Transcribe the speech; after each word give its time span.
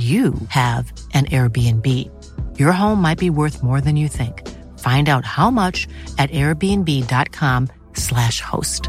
you 0.00 0.32
have 0.48 0.92
an 1.12 1.26
Airbnb. 1.26 1.86
Your 2.58 2.72
home 2.72 3.02
might 3.02 3.18
be 3.18 3.28
worth 3.28 3.62
more 3.62 3.82
than 3.82 3.96
you 3.96 4.08
think. 4.08 4.48
Find 4.78 5.10
out 5.10 5.26
how 5.26 5.50
much 5.50 5.86
at 6.16 6.30
airbnb.com/slash 6.30 8.40
host. 8.40 8.88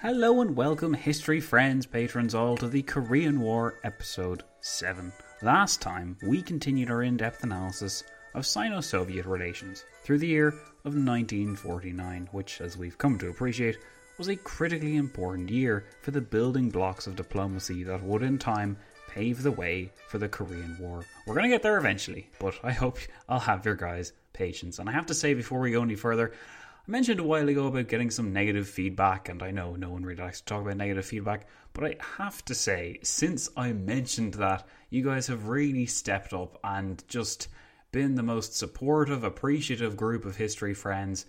Hello 0.00 0.40
and 0.40 0.56
welcome, 0.56 0.94
history 0.94 1.40
friends, 1.40 1.84
patrons 1.84 2.32
all, 2.32 2.56
to 2.58 2.68
the 2.68 2.82
Korean 2.82 3.40
War 3.40 3.74
episode 3.82 4.44
7. 4.60 5.12
Last 5.42 5.80
time, 5.80 6.16
we 6.22 6.42
continued 6.42 6.92
our 6.92 7.02
in 7.02 7.16
depth 7.16 7.42
analysis 7.42 8.04
of 8.34 8.46
Sino 8.46 8.80
Soviet 8.80 9.26
relations 9.26 9.84
through 10.02 10.18
the 10.18 10.26
year 10.26 10.48
of 10.84 10.94
1949, 10.94 12.28
which, 12.32 12.60
as 12.60 12.76
we've 12.76 12.98
come 12.98 13.18
to 13.18 13.28
appreciate, 13.28 13.78
was 14.18 14.28
a 14.28 14.36
critically 14.36 14.96
important 14.96 15.50
year 15.50 15.86
for 16.02 16.10
the 16.10 16.20
building 16.20 16.70
blocks 16.70 17.06
of 17.06 17.16
diplomacy 17.16 17.82
that 17.84 18.02
would 18.02 18.22
in 18.22 18.38
time 18.38 18.76
pave 19.08 19.42
the 19.42 19.50
way 19.50 19.90
for 20.08 20.18
the 20.18 20.28
Korean 20.28 20.76
War. 20.78 21.04
We're 21.26 21.34
going 21.34 21.48
to 21.48 21.54
get 21.54 21.62
there 21.62 21.78
eventually, 21.78 22.28
but 22.38 22.54
I 22.62 22.72
hope 22.72 22.98
I'll 23.28 23.40
have 23.40 23.64
your 23.64 23.74
guys' 23.74 24.12
patience. 24.32 24.78
And 24.78 24.88
I 24.88 24.92
have 24.92 25.06
to 25.06 25.14
say, 25.14 25.34
before 25.34 25.60
we 25.60 25.72
go 25.72 25.82
any 25.82 25.96
further, 25.96 26.32
I 26.32 26.90
mentioned 26.90 27.20
a 27.20 27.24
while 27.24 27.48
ago 27.48 27.66
about 27.66 27.88
getting 27.88 28.10
some 28.10 28.32
negative 28.32 28.68
feedback, 28.68 29.28
and 29.28 29.42
I 29.42 29.50
know 29.50 29.74
no 29.74 29.90
one 29.90 30.04
really 30.04 30.22
likes 30.22 30.40
to 30.40 30.46
talk 30.46 30.62
about 30.62 30.76
negative 30.76 31.04
feedback, 31.04 31.46
but 31.72 31.84
I 31.84 31.96
have 32.16 32.44
to 32.46 32.54
say, 32.54 32.98
since 33.02 33.48
I 33.56 33.72
mentioned 33.72 34.34
that, 34.34 34.66
you 34.90 35.02
guys 35.04 35.26
have 35.28 35.48
really 35.48 35.86
stepped 35.86 36.32
up 36.32 36.58
and 36.64 37.02
just 37.08 37.48
been 37.92 38.14
the 38.14 38.22
most 38.22 38.56
supportive, 38.56 39.24
appreciative 39.24 39.96
group 39.96 40.24
of 40.24 40.36
history 40.36 40.74
friends 40.74 41.26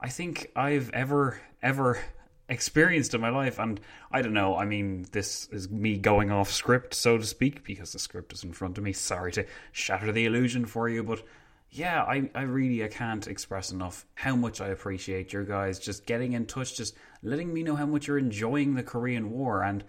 I 0.00 0.08
think 0.08 0.50
I've 0.56 0.90
ever, 0.90 1.40
ever 1.62 1.98
experienced 2.48 3.14
in 3.14 3.20
my 3.20 3.28
life. 3.28 3.58
And 3.58 3.80
I 4.10 4.22
don't 4.22 4.32
know, 4.32 4.56
I 4.56 4.64
mean, 4.64 5.06
this 5.12 5.48
is 5.52 5.70
me 5.70 5.98
going 5.98 6.30
off 6.30 6.50
script, 6.50 6.94
so 6.94 7.18
to 7.18 7.24
speak, 7.24 7.64
because 7.64 7.92
the 7.92 7.98
script 7.98 8.32
is 8.32 8.42
in 8.42 8.52
front 8.52 8.78
of 8.78 8.84
me. 8.84 8.92
Sorry 8.92 9.30
to 9.32 9.46
shatter 9.72 10.10
the 10.10 10.26
illusion 10.26 10.64
for 10.64 10.88
you, 10.88 11.02
but 11.02 11.22
yeah, 11.70 12.02
I, 12.02 12.30
I 12.34 12.42
really 12.42 12.82
I 12.82 12.88
can't 12.88 13.28
express 13.28 13.70
enough 13.70 14.04
how 14.14 14.34
much 14.34 14.60
I 14.60 14.68
appreciate 14.68 15.32
your 15.32 15.44
guys 15.44 15.78
just 15.78 16.06
getting 16.06 16.32
in 16.32 16.46
touch, 16.46 16.76
just 16.76 16.96
letting 17.22 17.52
me 17.52 17.62
know 17.62 17.76
how 17.76 17.86
much 17.86 18.08
you're 18.08 18.18
enjoying 18.18 18.74
the 18.74 18.82
Korean 18.82 19.30
War. 19.30 19.62
And 19.62 19.84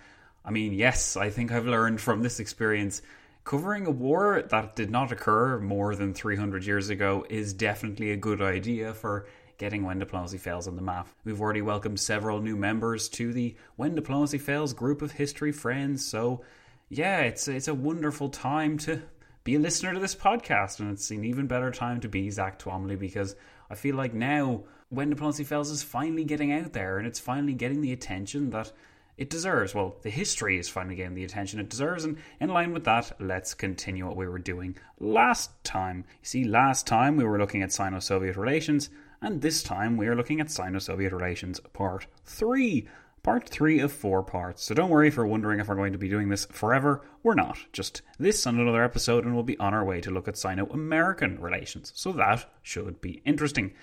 I 0.46 0.52
mean, 0.52 0.74
yes, 0.74 1.18
I 1.18 1.32
think 1.32 1.52
I've 1.52 1.66
learned 1.66 2.00
from 2.00 2.22
this 2.22 2.40
experience 2.40 3.02
covering 3.44 3.88
a 3.88 3.92
war 3.92 4.44
that 4.50 4.76
did 4.76 4.90
not 4.90 5.12
occur 5.12 5.60
more 5.60 5.96
than 5.96 6.14
300 6.14 6.66
years 6.66 6.90
ago 6.90 7.26
is 7.30 7.54
definitely 7.54 8.12
a 8.12 8.18
good 8.18 8.42
idea 8.42 8.94
for 8.94 9.26
getting 9.58 9.84
When 9.84 10.00
Diplomacy 10.00 10.38
Fails 10.38 10.68
on 10.68 10.76
the 10.76 10.82
map. 10.82 11.08
We've 11.24 11.40
already 11.40 11.62
welcomed 11.62 12.00
several 12.00 12.42
new 12.42 12.56
members 12.56 13.10
to 13.10 13.32
the 13.34 13.56
When 13.76 13.96
Diplomacy 13.96 14.38
Fails 14.38 14.74
group 14.74 15.02
of 15.02 15.12
history 15.12 15.52
friends, 15.52 16.06
so 16.06 16.42
yeah, 16.90 17.22
it's 17.22 17.48
it's 17.48 17.68
a 17.68 17.74
wonderful 17.74 18.30
time 18.30 18.78
to 18.80 19.02
be 19.44 19.56
a 19.56 19.60
listener 19.60 19.94
to 19.94 20.00
this 20.00 20.16
podcast, 20.16 20.80
and 20.80 20.92
it's 20.92 21.10
an 21.12 21.24
even 21.24 21.48
better 21.48 21.72
time 21.72 22.00
to 22.02 22.10
be 22.10 22.30
Zack 22.30 22.60
Twamley 22.60 22.98
because 22.98 23.36
I 23.70 23.76
feel 23.76 23.96
like 23.96 24.14
now 24.14 24.64
When 24.90 25.10
Diplomacy 25.10 25.44
Fails 25.46 25.70
is 25.70 25.84
finally 25.84 26.26
getting 26.26 26.52
out 26.52 26.74
there 26.74 26.98
and 26.98 27.08
it's 27.08 27.20
finally 27.20 27.54
getting 27.54 27.82
the 27.82 27.94
attention 27.94 28.50
that 28.50 28.72
it 29.18 29.30
deserves. 29.30 29.76
Well, 29.76 29.96
the 30.02 30.10
history 30.10 30.58
is 30.58 30.70
finally 30.70 30.96
getting 30.96 31.16
the 31.16 31.24
attention 31.24 31.60
it 31.60 31.70
deserves, 31.70 32.06
and 32.06 32.18
in 32.40 32.50
line 32.50 32.74
with 32.74 32.84
that, 32.86 33.12
let's 33.20 33.54
continue 33.54 34.06
what 34.06 34.18
we 34.18 34.28
were 34.28 34.40
doing 34.40 34.78
last 35.00 35.52
time. 35.64 36.06
You 36.22 36.26
see, 36.26 36.44
last 36.44 36.88
time 36.88 37.18
we 37.18 37.24
were 37.24 37.38
looking 37.38 37.62
at 37.62 37.72
Sino 37.72 38.00
Soviet 38.00 38.38
relations, 38.38 38.90
and 39.22 39.42
this 39.42 39.62
time 39.62 39.98
we 39.98 40.08
are 40.08 40.16
looking 40.16 40.42
at 40.42 40.50
Sino 40.50 40.80
Soviet 40.80 41.14
relations 41.14 41.60
Part 41.74 42.08
3. 42.26 42.88
Part 43.24 43.48
3 43.48 43.80
of 43.82 43.92
4 43.92 44.24
parts. 44.24 44.64
So 44.64 44.74
don't 44.74 44.90
worry 44.90 45.08
if 45.08 45.16
you're 45.16 45.28
wondering 45.28 45.60
if 45.60 45.68
we're 45.68 45.76
going 45.76 45.94
to 45.94 46.00
be 46.00 46.10
doing 46.10 46.30
this 46.30 46.46
forever. 46.46 47.04
We're 47.22 47.36
not. 47.36 47.60
Just 47.72 48.02
this 48.18 48.48
and 48.48 48.60
another 48.60 48.84
episode, 48.84 49.26
and 49.26 49.36
we'll 49.36 49.44
be 49.44 49.60
on 49.60 49.76
our 49.76 49.86
way 49.86 50.02
to 50.02 50.10
look 50.10 50.28
at 50.28 50.38
Sino 50.38 50.66
American 50.66 51.40
relations. 51.40 51.92
So 51.96 52.12
that 52.14 52.52
should 52.64 53.00
be 53.00 53.22
interesting. 53.24 53.74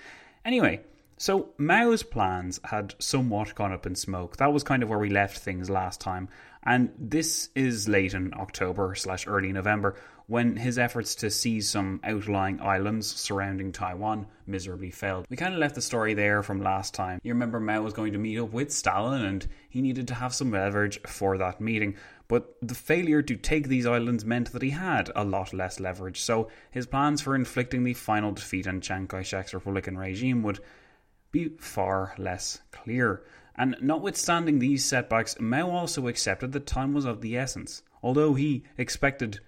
Anyway, 0.43 0.81
so 1.19 1.49
Mao's 1.57 2.01
plans 2.01 2.61
had 2.63 2.95
somewhat 2.97 3.53
gone 3.53 3.73
up 3.73 3.85
in 3.85 3.93
smoke. 3.93 4.37
That 4.37 4.53
was 4.53 4.63
kind 4.63 4.81
of 4.81 4.89
where 4.89 4.97
we 4.97 5.09
left 5.09 5.37
things 5.37 5.69
last 5.69 5.99
time. 5.99 6.29
And 6.63 6.91
this 6.97 7.49
is 7.55 7.89
late 7.89 8.13
in 8.13 8.33
October 8.33 8.95
slash 8.95 9.27
early 9.27 9.51
November 9.51 9.95
when 10.27 10.55
his 10.55 10.77
efforts 10.77 11.15
to 11.15 11.29
seize 11.29 11.69
some 11.69 11.99
outlying 12.05 12.61
islands 12.61 13.07
surrounding 13.07 13.73
Taiwan 13.73 14.27
miserably 14.47 14.91
failed. 14.91 15.25
We 15.29 15.35
kind 15.35 15.53
of 15.53 15.59
left 15.59 15.75
the 15.75 15.81
story 15.81 16.13
there 16.13 16.41
from 16.41 16.61
last 16.61 16.93
time. 16.93 17.19
You 17.21 17.33
remember 17.33 17.59
Mao 17.59 17.81
was 17.81 17.93
going 17.93 18.13
to 18.13 18.19
meet 18.19 18.39
up 18.39 18.53
with 18.53 18.71
Stalin 18.71 19.25
and 19.25 19.47
he 19.69 19.81
needed 19.81 20.07
to 20.09 20.13
have 20.13 20.33
some 20.33 20.51
leverage 20.51 21.01
for 21.01 21.37
that 21.39 21.59
meeting. 21.59 21.95
But 22.29 22.55
the 22.61 22.75
failure 22.75 23.23
to 23.23 23.35
take 23.35 23.67
these 23.67 23.85
islands 23.85 24.23
meant 24.23 24.53
that 24.53 24.61
he 24.61 24.69
had 24.69 25.11
a 25.15 25.25
lot 25.25 25.51
less 25.51 25.81
leverage. 25.81 26.21
So 26.21 26.49
his 26.71 26.85
plans 26.85 27.21
for 27.21 27.35
inflicting 27.35 27.83
the 27.83 27.95
final 27.95 28.31
defeat 28.31 28.67
on 28.67 28.81
Chiang 28.81 29.07
Kai 29.07 29.23
shek's 29.23 29.53
Republican 29.53 29.97
regime 29.97 30.43
would 30.43 30.59
be 31.31 31.49
far 31.59 32.13
less 32.17 32.61
clear. 32.71 33.23
And 33.55 33.75
notwithstanding 33.81 34.59
these 34.59 34.85
setbacks, 34.85 35.39
Mao 35.39 35.69
also 35.69 36.07
accepted 36.07 36.53
that 36.53 36.65
time 36.65 36.93
was 36.93 37.05
of 37.05 37.21
the 37.21 37.37
essence. 37.37 37.83
Although 38.01 38.33
he 38.33 38.63
expected 38.77 39.39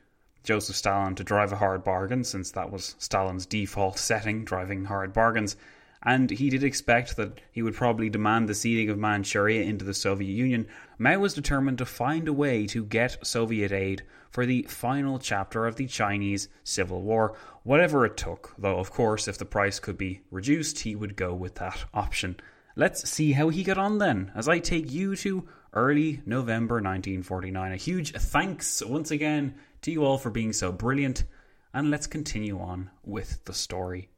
Joseph 0.44 0.76
Stalin 0.76 1.16
to 1.16 1.24
drive 1.24 1.54
a 1.54 1.58
hard 1.58 1.84
bargain, 1.84 2.24
since 2.24 2.52
that 2.52 2.72
was 2.72 2.96
Stalin's 3.00 3.46
default 3.46 3.98
setting, 3.98 4.44
driving 4.44 4.86
hard 4.86 5.14
bargains, 5.14 5.56
and 6.04 6.30
he 6.30 6.50
did 6.50 6.64
expect 6.64 7.16
that 7.18 7.40
he 7.52 7.62
would 7.62 7.76
probably 7.76 8.10
demand 8.10 8.50
the 8.50 8.56
ceding 8.56 8.90
of 8.90 8.98
Manchuria 8.98 9.64
into 9.64 9.86
the 9.86 9.94
Soviet 9.94 10.32
Union, 10.32 10.68
Mao 10.98 11.20
was 11.20 11.34
determined 11.34 11.78
to 11.78 11.86
find 11.86 12.28
a 12.28 12.34
way 12.34 12.66
to 12.68 12.84
get 12.86 13.26
Soviet 13.26 13.72
aid 13.72 14.04
for 14.32 14.46
the 14.46 14.64
final 14.64 15.20
chapter 15.20 15.68
of 15.68 15.76
the 15.76 15.88
Chinese 15.88 16.48
Civil 16.64 17.02
War, 17.02 17.38
whatever 17.64 18.06
it 18.06 18.18
took, 18.18 18.54
though, 18.58 18.80
of 18.80 18.92
course, 18.92 19.28
if 19.28 19.38
the 19.38 19.46
price 19.46 19.80
could 19.80 19.98
be 19.98 20.22
reduced, 20.32 20.80
he 20.80 20.96
would 20.96 21.16
go 21.16 21.34
with 21.34 21.56
that 21.56 21.84
option. 21.94 22.38
Let's 22.76 23.10
see 23.10 23.34
how 23.34 23.50
he 23.50 23.64
got 23.64 23.78
on 23.78 23.98
then, 23.98 24.32
as 24.34 24.48
I 24.48 24.60
take 24.60 24.92
you 24.92 25.16
to 25.18 25.48
early 25.74 26.22
November 26.26 26.76
1949. 26.76 27.72
A 27.74 27.76
huge 27.76 28.14
thanks 28.14 28.82
once 28.84 29.12
again 29.12 29.56
to 29.82 29.92
you 29.92 30.06
all 30.06 30.18
for 30.18 30.30
being 30.30 30.54
so 30.54 30.72
brilliant, 30.72 31.26
and 31.74 31.92
let's 31.92 32.08
continue 32.08 32.60
on 32.60 32.90
with 33.04 33.44
the 33.46 33.54
story. 33.54 34.10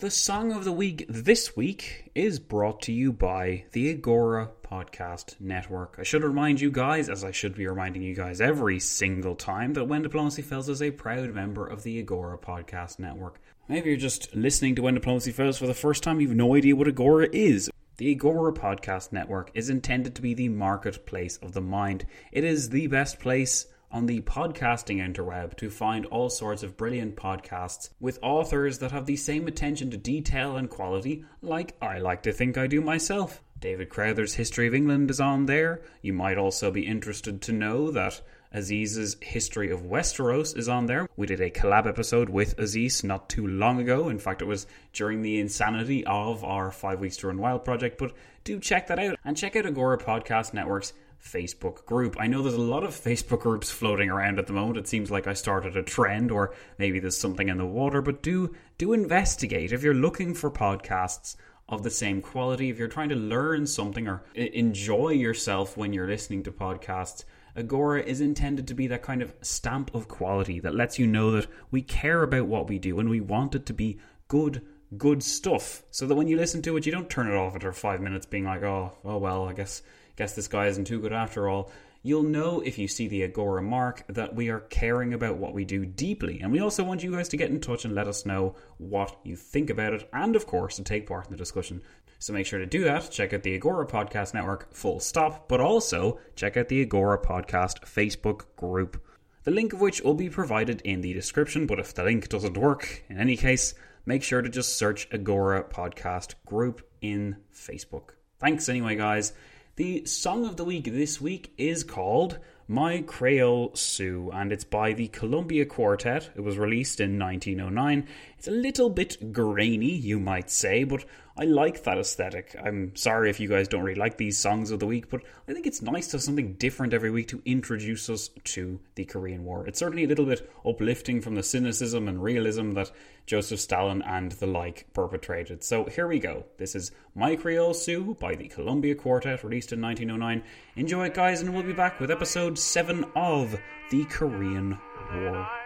The 0.00 0.12
song 0.12 0.52
of 0.52 0.62
the 0.62 0.70
week 0.70 1.06
this 1.08 1.56
week 1.56 2.12
is 2.14 2.38
brought 2.38 2.82
to 2.82 2.92
you 2.92 3.12
by 3.12 3.64
the 3.72 3.90
Agora 3.90 4.48
Podcast 4.62 5.40
Network. 5.40 5.96
I 5.98 6.04
should 6.04 6.22
remind 6.22 6.60
you 6.60 6.70
guys, 6.70 7.08
as 7.08 7.24
I 7.24 7.32
should 7.32 7.56
be 7.56 7.66
reminding 7.66 8.02
you 8.02 8.14
guys 8.14 8.40
every 8.40 8.78
single 8.78 9.34
time, 9.34 9.72
that 9.72 9.86
When 9.86 10.02
Diplomacy 10.02 10.42
Fails 10.42 10.68
is 10.68 10.82
a 10.82 10.92
proud 10.92 11.34
member 11.34 11.66
of 11.66 11.82
the 11.82 11.98
Agora 11.98 12.38
Podcast 12.38 13.00
Network. 13.00 13.40
Maybe 13.66 13.88
you're 13.88 13.98
just 13.98 14.32
listening 14.36 14.76
to 14.76 14.82
When 14.82 14.94
Diplomacy 14.94 15.32
Fails 15.32 15.58
for 15.58 15.66
the 15.66 15.74
first 15.74 16.04
time, 16.04 16.20
you've 16.20 16.30
no 16.30 16.54
idea 16.54 16.76
what 16.76 16.86
Agora 16.86 17.28
is. 17.32 17.68
The 17.96 18.12
Agora 18.12 18.52
Podcast 18.52 19.10
Network 19.10 19.50
is 19.54 19.68
intended 19.68 20.14
to 20.14 20.22
be 20.22 20.32
the 20.32 20.48
marketplace 20.48 21.38
of 21.38 21.54
the 21.54 21.60
mind. 21.60 22.06
It 22.30 22.44
is 22.44 22.70
the 22.70 22.86
best 22.86 23.18
place 23.18 23.66
on 23.90 24.06
the 24.06 24.20
podcasting 24.20 24.98
interweb 24.98 25.56
to 25.56 25.70
find 25.70 26.04
all 26.06 26.28
sorts 26.28 26.62
of 26.62 26.76
brilliant 26.76 27.16
podcasts 27.16 27.90
with 28.00 28.18
authors 28.22 28.78
that 28.78 28.92
have 28.92 29.06
the 29.06 29.16
same 29.16 29.46
attention 29.46 29.90
to 29.90 29.96
detail 29.96 30.56
and 30.56 30.68
quality 30.68 31.24
like 31.40 31.76
I 31.80 31.98
like 31.98 32.22
to 32.24 32.32
think 32.32 32.58
I 32.58 32.66
do 32.66 32.80
myself. 32.80 33.42
David 33.60 33.88
Crowther's 33.88 34.34
History 34.34 34.68
of 34.68 34.74
England 34.74 35.10
is 35.10 35.20
on 35.20 35.46
there. 35.46 35.82
You 36.02 36.12
might 36.12 36.38
also 36.38 36.70
be 36.70 36.86
interested 36.86 37.42
to 37.42 37.52
know 37.52 37.90
that 37.90 38.20
Aziz's 38.54 39.16
History 39.20 39.70
of 39.70 39.82
Westeros 39.82 40.56
is 40.56 40.68
on 40.68 40.86
there. 40.86 41.08
We 41.16 41.26
did 41.26 41.40
a 41.40 41.50
collab 41.50 41.86
episode 41.86 42.30
with 42.30 42.58
Aziz 42.58 43.04
not 43.04 43.28
too 43.28 43.46
long 43.46 43.80
ago. 43.80 44.08
In 44.08 44.18
fact, 44.18 44.40
it 44.40 44.46
was 44.46 44.66
during 44.92 45.22
the 45.22 45.38
insanity 45.38 46.04
of 46.06 46.44
our 46.44 46.70
Five 46.70 47.00
Weeks 47.00 47.16
to 47.18 47.26
Run 47.26 47.38
Wild 47.38 47.64
project. 47.64 47.98
But 47.98 48.12
do 48.44 48.58
check 48.58 48.86
that 48.86 48.98
out 48.98 49.18
and 49.24 49.36
check 49.36 49.56
out 49.56 49.66
Agora 49.66 49.98
Podcast 49.98 50.54
Network's 50.54 50.92
Facebook 51.22 51.84
group. 51.84 52.16
I 52.18 52.26
know 52.26 52.42
there's 52.42 52.54
a 52.54 52.60
lot 52.60 52.84
of 52.84 52.94
Facebook 52.94 53.40
groups 53.40 53.70
floating 53.70 54.10
around 54.10 54.38
at 54.38 54.46
the 54.46 54.52
moment. 54.52 54.78
It 54.78 54.88
seems 54.88 55.10
like 55.10 55.26
I 55.26 55.34
started 55.34 55.76
a 55.76 55.82
trend 55.82 56.30
or 56.30 56.54
maybe 56.78 57.00
there's 57.00 57.18
something 57.18 57.48
in 57.48 57.58
the 57.58 57.66
water, 57.66 58.00
but 58.00 58.22
do 58.22 58.54
do 58.78 58.92
investigate 58.92 59.72
if 59.72 59.82
you're 59.82 59.94
looking 59.94 60.34
for 60.34 60.50
podcasts 60.50 61.36
of 61.68 61.82
the 61.82 61.90
same 61.90 62.22
quality, 62.22 62.70
if 62.70 62.78
you're 62.78 62.88
trying 62.88 63.10
to 63.10 63.14
learn 63.14 63.66
something 63.66 64.08
or 64.08 64.22
enjoy 64.34 65.10
yourself 65.10 65.76
when 65.76 65.92
you're 65.92 66.08
listening 66.08 66.42
to 66.44 66.52
podcasts. 66.52 67.24
Agora 67.56 68.00
is 68.02 68.20
intended 68.20 68.68
to 68.68 68.74
be 68.74 68.86
that 68.86 69.02
kind 69.02 69.20
of 69.20 69.34
stamp 69.42 69.94
of 69.94 70.08
quality 70.08 70.60
that 70.60 70.74
lets 70.74 70.98
you 70.98 71.06
know 71.06 71.32
that 71.32 71.48
we 71.70 71.82
care 71.82 72.22
about 72.22 72.46
what 72.46 72.68
we 72.68 72.78
do 72.78 73.00
and 73.00 73.10
we 73.10 73.20
want 73.20 73.54
it 73.54 73.66
to 73.66 73.72
be 73.72 73.98
good 74.28 74.62
good 74.96 75.22
stuff 75.22 75.82
so 75.90 76.06
that 76.06 76.14
when 76.14 76.28
you 76.28 76.36
listen 76.36 76.62
to 76.62 76.76
it 76.76 76.86
you 76.86 76.92
don't 76.92 77.10
turn 77.10 77.26
it 77.26 77.34
off 77.34 77.54
after 77.54 77.72
5 77.72 78.00
minutes 78.00 78.24
being 78.24 78.44
like 78.44 78.62
oh 78.62 78.96
oh 79.04 79.18
well 79.18 79.46
I 79.46 79.52
guess 79.52 79.82
guess 80.18 80.34
this 80.34 80.48
guy 80.48 80.66
isn't 80.66 80.86
too 80.86 81.00
good 81.00 81.12
after 81.12 81.48
all. 81.48 81.70
You'll 82.02 82.24
know 82.24 82.60
if 82.60 82.76
you 82.76 82.88
see 82.88 83.06
the 83.06 83.22
Agora 83.22 83.62
mark 83.62 84.04
that 84.08 84.34
we 84.34 84.48
are 84.50 84.60
caring 84.60 85.14
about 85.14 85.36
what 85.36 85.54
we 85.54 85.64
do 85.64 85.86
deeply. 85.86 86.40
And 86.40 86.50
we 86.50 86.60
also 86.60 86.82
want 86.82 87.02
you 87.02 87.12
guys 87.12 87.28
to 87.30 87.36
get 87.36 87.50
in 87.50 87.60
touch 87.60 87.84
and 87.84 87.94
let 87.94 88.08
us 88.08 88.26
know 88.26 88.56
what 88.78 89.16
you 89.24 89.36
think 89.36 89.70
about 89.70 89.94
it, 89.94 90.08
and 90.12 90.34
of 90.34 90.46
course, 90.46 90.76
to 90.76 90.82
take 90.82 91.06
part 91.06 91.26
in 91.26 91.30
the 91.30 91.38
discussion. 91.38 91.82
So 92.18 92.32
make 92.32 92.46
sure 92.46 92.58
to 92.58 92.66
do 92.66 92.82
that. 92.84 93.10
Check 93.12 93.32
out 93.32 93.44
the 93.44 93.54
Agora 93.54 93.86
Podcast 93.86 94.34
Network, 94.34 94.74
full 94.74 94.98
stop, 94.98 95.48
but 95.48 95.60
also 95.60 96.18
check 96.34 96.56
out 96.56 96.68
the 96.68 96.82
Agora 96.82 97.18
Podcast 97.18 97.84
Facebook 97.84 98.46
group. 98.56 99.00
The 99.44 99.52
link 99.52 99.72
of 99.72 99.80
which 99.80 100.02
will 100.02 100.14
be 100.14 100.28
provided 100.28 100.80
in 100.82 101.00
the 101.00 101.12
description, 101.12 101.66
but 101.66 101.78
if 101.78 101.94
the 101.94 102.02
link 102.02 102.28
doesn't 102.28 102.58
work, 102.58 103.04
in 103.08 103.18
any 103.18 103.36
case, 103.36 103.74
make 104.04 104.24
sure 104.24 104.42
to 104.42 104.48
just 104.48 104.76
search 104.76 105.08
Agora 105.12 105.62
Podcast 105.62 106.34
group 106.44 106.82
in 107.00 107.36
Facebook. 107.54 108.10
Thanks 108.40 108.68
anyway, 108.68 108.96
guys. 108.96 109.32
The 109.78 110.04
song 110.06 110.44
of 110.44 110.56
the 110.56 110.64
week 110.64 110.86
this 110.92 111.20
week 111.20 111.52
is 111.56 111.84
called 111.84 112.38
My 112.66 113.00
Creole 113.02 113.70
Sue, 113.76 114.28
and 114.34 114.50
it's 114.50 114.64
by 114.64 114.92
the 114.92 115.06
Columbia 115.06 115.66
Quartet. 115.66 116.30
It 116.34 116.40
was 116.40 116.58
released 116.58 116.98
in 116.98 117.16
1909. 117.16 118.08
It's 118.36 118.48
a 118.48 118.50
little 118.50 118.90
bit 118.90 119.32
grainy, 119.32 119.92
you 119.92 120.18
might 120.18 120.50
say, 120.50 120.82
but 120.82 121.04
I 121.40 121.44
like 121.44 121.84
that 121.84 121.98
aesthetic. 121.98 122.56
I'm 122.60 122.96
sorry 122.96 123.30
if 123.30 123.38
you 123.38 123.48
guys 123.48 123.68
don't 123.68 123.84
really 123.84 123.98
like 123.98 124.16
these 124.16 124.36
songs 124.36 124.72
of 124.72 124.80
the 124.80 124.86
week, 124.86 125.08
but 125.08 125.22
I 125.46 125.52
think 125.52 125.68
it's 125.68 125.80
nice 125.80 126.08
to 126.08 126.16
have 126.16 126.22
something 126.22 126.54
different 126.54 126.92
every 126.92 127.12
week 127.12 127.28
to 127.28 127.40
introduce 127.44 128.10
us 128.10 128.30
to 128.42 128.80
the 128.96 129.04
Korean 129.04 129.44
War. 129.44 129.64
It's 129.64 129.78
certainly 129.78 130.02
a 130.02 130.08
little 130.08 130.26
bit 130.26 130.50
uplifting 130.66 131.20
from 131.20 131.36
the 131.36 131.44
cynicism 131.44 132.08
and 132.08 132.20
realism 132.20 132.72
that 132.72 132.90
Joseph 133.26 133.60
Stalin 133.60 134.02
and 134.02 134.32
the 134.32 134.48
like 134.48 134.86
perpetrated. 134.94 135.62
So 135.62 135.84
here 135.84 136.08
we 136.08 136.18
go. 136.18 136.44
This 136.56 136.74
is 136.74 136.90
My 137.14 137.36
Creole 137.36 137.74
Sue 137.74 138.16
by 138.18 138.34
the 138.34 138.48
Columbia 138.48 138.96
Quartet, 138.96 139.44
released 139.44 139.72
in 139.72 139.80
1909. 139.80 140.42
Enjoy 140.74 141.06
it, 141.06 141.14
guys, 141.14 141.40
and 141.40 141.54
we'll 141.54 141.62
be 141.62 141.72
back 141.72 142.00
with 142.00 142.10
episode 142.10 142.58
7 142.58 143.04
of 143.14 143.56
the 143.92 144.04
Korean 144.06 144.76
War. 145.14 145.57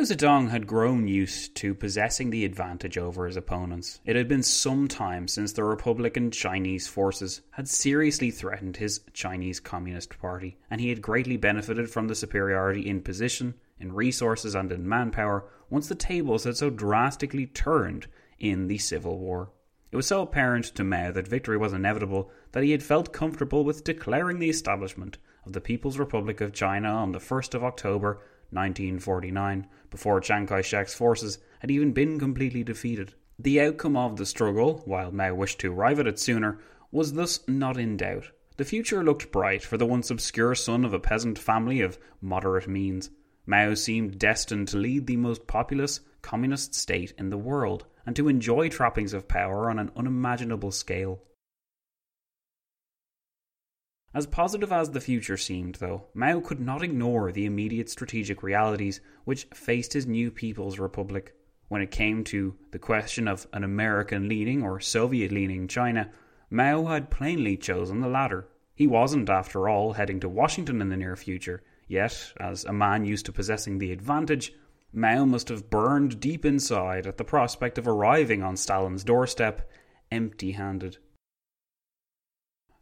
Mao 0.00 0.06
Zedong 0.06 0.48
had 0.48 0.66
grown 0.66 1.06
used 1.06 1.54
to 1.56 1.74
possessing 1.74 2.30
the 2.30 2.46
advantage 2.46 2.96
over 2.96 3.26
his 3.26 3.36
opponents. 3.36 4.00
It 4.06 4.16
had 4.16 4.28
been 4.28 4.42
some 4.42 4.88
time 4.88 5.28
since 5.28 5.52
the 5.52 5.62
Republican 5.62 6.30
Chinese 6.30 6.88
forces 6.88 7.42
had 7.50 7.68
seriously 7.68 8.30
threatened 8.30 8.78
his 8.78 9.02
Chinese 9.12 9.60
Communist 9.60 10.18
Party, 10.18 10.56
and 10.70 10.80
he 10.80 10.88
had 10.88 11.02
greatly 11.02 11.36
benefited 11.36 11.90
from 11.90 12.08
the 12.08 12.14
superiority 12.14 12.88
in 12.88 13.02
position, 13.02 13.52
in 13.78 13.92
resources, 13.92 14.54
and 14.54 14.72
in 14.72 14.88
manpower 14.88 15.44
once 15.68 15.88
the 15.88 15.94
tables 15.94 16.44
had 16.44 16.56
so 16.56 16.70
drastically 16.70 17.44
turned 17.44 18.06
in 18.38 18.68
the 18.68 18.78
Civil 18.78 19.18
War. 19.18 19.50
It 19.92 19.96
was 19.96 20.06
so 20.06 20.22
apparent 20.22 20.64
to 20.76 20.82
Mao 20.82 21.10
that 21.10 21.28
victory 21.28 21.58
was 21.58 21.74
inevitable 21.74 22.30
that 22.52 22.64
he 22.64 22.70
had 22.70 22.82
felt 22.82 23.12
comfortable 23.12 23.64
with 23.64 23.84
declaring 23.84 24.38
the 24.38 24.48
establishment 24.48 25.18
of 25.44 25.52
the 25.52 25.60
People's 25.60 25.98
Republic 25.98 26.40
of 26.40 26.54
China 26.54 26.88
on 26.88 27.12
the 27.12 27.18
1st 27.18 27.52
of 27.52 27.62
October 27.62 28.22
1949, 28.50 29.66
before 29.90 30.20
Chiang 30.20 30.46
Kai 30.46 30.60
shek's 30.60 30.94
forces 30.94 31.38
had 31.60 31.70
even 31.70 31.92
been 31.92 32.18
completely 32.18 32.62
defeated. 32.62 33.14
The 33.38 33.60
outcome 33.60 33.96
of 33.96 34.16
the 34.16 34.26
struggle, 34.26 34.82
while 34.84 35.12
Mao 35.12 35.34
wished 35.34 35.60
to 35.60 35.72
arrive 35.72 35.98
at 35.98 36.06
it 36.06 36.18
sooner, 36.18 36.58
was 36.90 37.14
thus 37.14 37.40
not 37.48 37.78
in 37.78 37.96
doubt. 37.96 38.30
The 38.56 38.64
future 38.64 39.02
looked 39.02 39.32
bright 39.32 39.62
for 39.62 39.78
the 39.78 39.86
once 39.86 40.10
obscure 40.10 40.54
son 40.54 40.84
of 40.84 40.92
a 40.92 41.00
peasant 41.00 41.38
family 41.38 41.80
of 41.80 41.98
moderate 42.20 42.68
means. 42.68 43.10
Mao 43.46 43.74
seemed 43.74 44.18
destined 44.18 44.68
to 44.68 44.76
lead 44.76 45.06
the 45.06 45.16
most 45.16 45.46
populous 45.46 46.00
communist 46.20 46.74
state 46.74 47.14
in 47.16 47.30
the 47.30 47.38
world 47.38 47.86
and 48.04 48.14
to 48.16 48.28
enjoy 48.28 48.68
trappings 48.68 49.14
of 49.14 49.28
power 49.28 49.70
on 49.70 49.78
an 49.78 49.90
unimaginable 49.96 50.70
scale. 50.70 51.22
As 54.12 54.26
positive 54.26 54.72
as 54.72 54.90
the 54.90 55.00
future 55.00 55.36
seemed, 55.36 55.76
though, 55.76 56.08
Mao 56.14 56.40
could 56.40 56.58
not 56.58 56.82
ignore 56.82 57.30
the 57.30 57.46
immediate 57.46 57.88
strategic 57.88 58.42
realities 58.42 59.00
which 59.24 59.46
faced 59.54 59.92
his 59.92 60.06
new 60.06 60.32
People's 60.32 60.80
Republic. 60.80 61.36
When 61.68 61.80
it 61.80 61.92
came 61.92 62.24
to 62.24 62.56
the 62.72 62.80
question 62.80 63.28
of 63.28 63.46
an 63.52 63.62
American 63.62 64.28
leaning 64.28 64.64
or 64.64 64.80
Soviet 64.80 65.30
leaning 65.30 65.68
China, 65.68 66.10
Mao 66.50 66.86
had 66.86 67.10
plainly 67.10 67.56
chosen 67.56 68.00
the 68.00 68.08
latter. 68.08 68.48
He 68.74 68.88
wasn't, 68.88 69.30
after 69.30 69.68
all, 69.68 69.92
heading 69.92 70.18
to 70.20 70.28
Washington 70.28 70.80
in 70.82 70.88
the 70.88 70.96
near 70.96 71.14
future, 71.14 71.62
yet, 71.86 72.32
as 72.40 72.64
a 72.64 72.72
man 72.72 73.04
used 73.04 73.26
to 73.26 73.32
possessing 73.32 73.78
the 73.78 73.92
advantage, 73.92 74.52
Mao 74.92 75.24
must 75.24 75.48
have 75.50 75.70
burned 75.70 76.18
deep 76.18 76.44
inside 76.44 77.06
at 77.06 77.16
the 77.16 77.22
prospect 77.22 77.78
of 77.78 77.86
arriving 77.86 78.42
on 78.42 78.56
Stalin's 78.56 79.04
doorstep 79.04 79.70
empty 80.10 80.50
handed. 80.50 80.98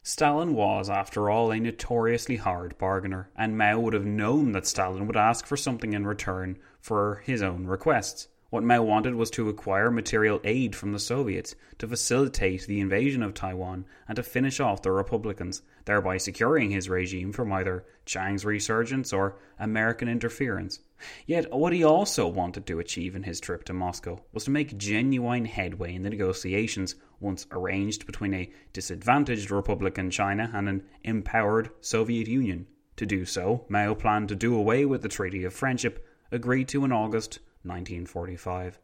Stalin 0.08 0.54
was, 0.54 0.88
after 0.88 1.28
all, 1.28 1.52
a 1.52 1.60
notoriously 1.60 2.36
hard 2.36 2.78
bargainer, 2.78 3.28
and 3.36 3.58
Mao 3.58 3.78
would 3.78 3.92
have 3.92 4.06
known 4.06 4.52
that 4.52 4.66
Stalin 4.66 5.06
would 5.06 5.18
ask 5.18 5.44
for 5.44 5.54
something 5.54 5.92
in 5.92 6.06
return 6.06 6.56
for 6.80 7.16
his 7.26 7.42
own 7.42 7.66
requests. 7.66 8.28
What 8.50 8.64
Mao 8.64 8.80
wanted 8.80 9.14
was 9.14 9.30
to 9.32 9.50
acquire 9.50 9.90
material 9.90 10.40
aid 10.42 10.74
from 10.74 10.92
the 10.92 10.98
Soviets 10.98 11.54
to 11.76 11.86
facilitate 11.86 12.66
the 12.66 12.80
invasion 12.80 13.22
of 13.22 13.34
Taiwan 13.34 13.84
and 14.08 14.16
to 14.16 14.22
finish 14.22 14.58
off 14.58 14.80
the 14.80 14.90
Republicans, 14.90 15.60
thereby 15.84 16.16
securing 16.16 16.70
his 16.70 16.88
regime 16.88 17.30
from 17.30 17.52
either 17.52 17.84
Chiang's 18.06 18.46
resurgence 18.46 19.12
or 19.12 19.36
American 19.58 20.08
interference. 20.08 20.80
Yet, 21.26 21.52
what 21.52 21.74
he 21.74 21.84
also 21.84 22.26
wanted 22.26 22.66
to 22.66 22.78
achieve 22.78 23.14
in 23.14 23.24
his 23.24 23.38
trip 23.38 23.64
to 23.64 23.74
Moscow 23.74 24.22
was 24.32 24.44
to 24.44 24.50
make 24.50 24.78
genuine 24.78 25.44
headway 25.44 25.94
in 25.94 26.02
the 26.02 26.08
negotiations 26.08 26.94
once 27.20 27.46
arranged 27.52 28.06
between 28.06 28.32
a 28.32 28.50
disadvantaged 28.72 29.50
Republican 29.50 30.10
China 30.10 30.50
and 30.54 30.70
an 30.70 30.84
empowered 31.04 31.68
Soviet 31.82 32.28
Union. 32.28 32.66
To 32.96 33.04
do 33.04 33.26
so, 33.26 33.66
Mao 33.68 33.92
planned 33.92 34.30
to 34.30 34.34
do 34.34 34.56
away 34.56 34.86
with 34.86 35.02
the 35.02 35.08
Treaty 35.10 35.44
of 35.44 35.52
Friendship 35.52 36.02
agreed 36.32 36.68
to 36.68 36.86
in 36.86 36.92
August 36.92 37.40
1945. 37.68 38.80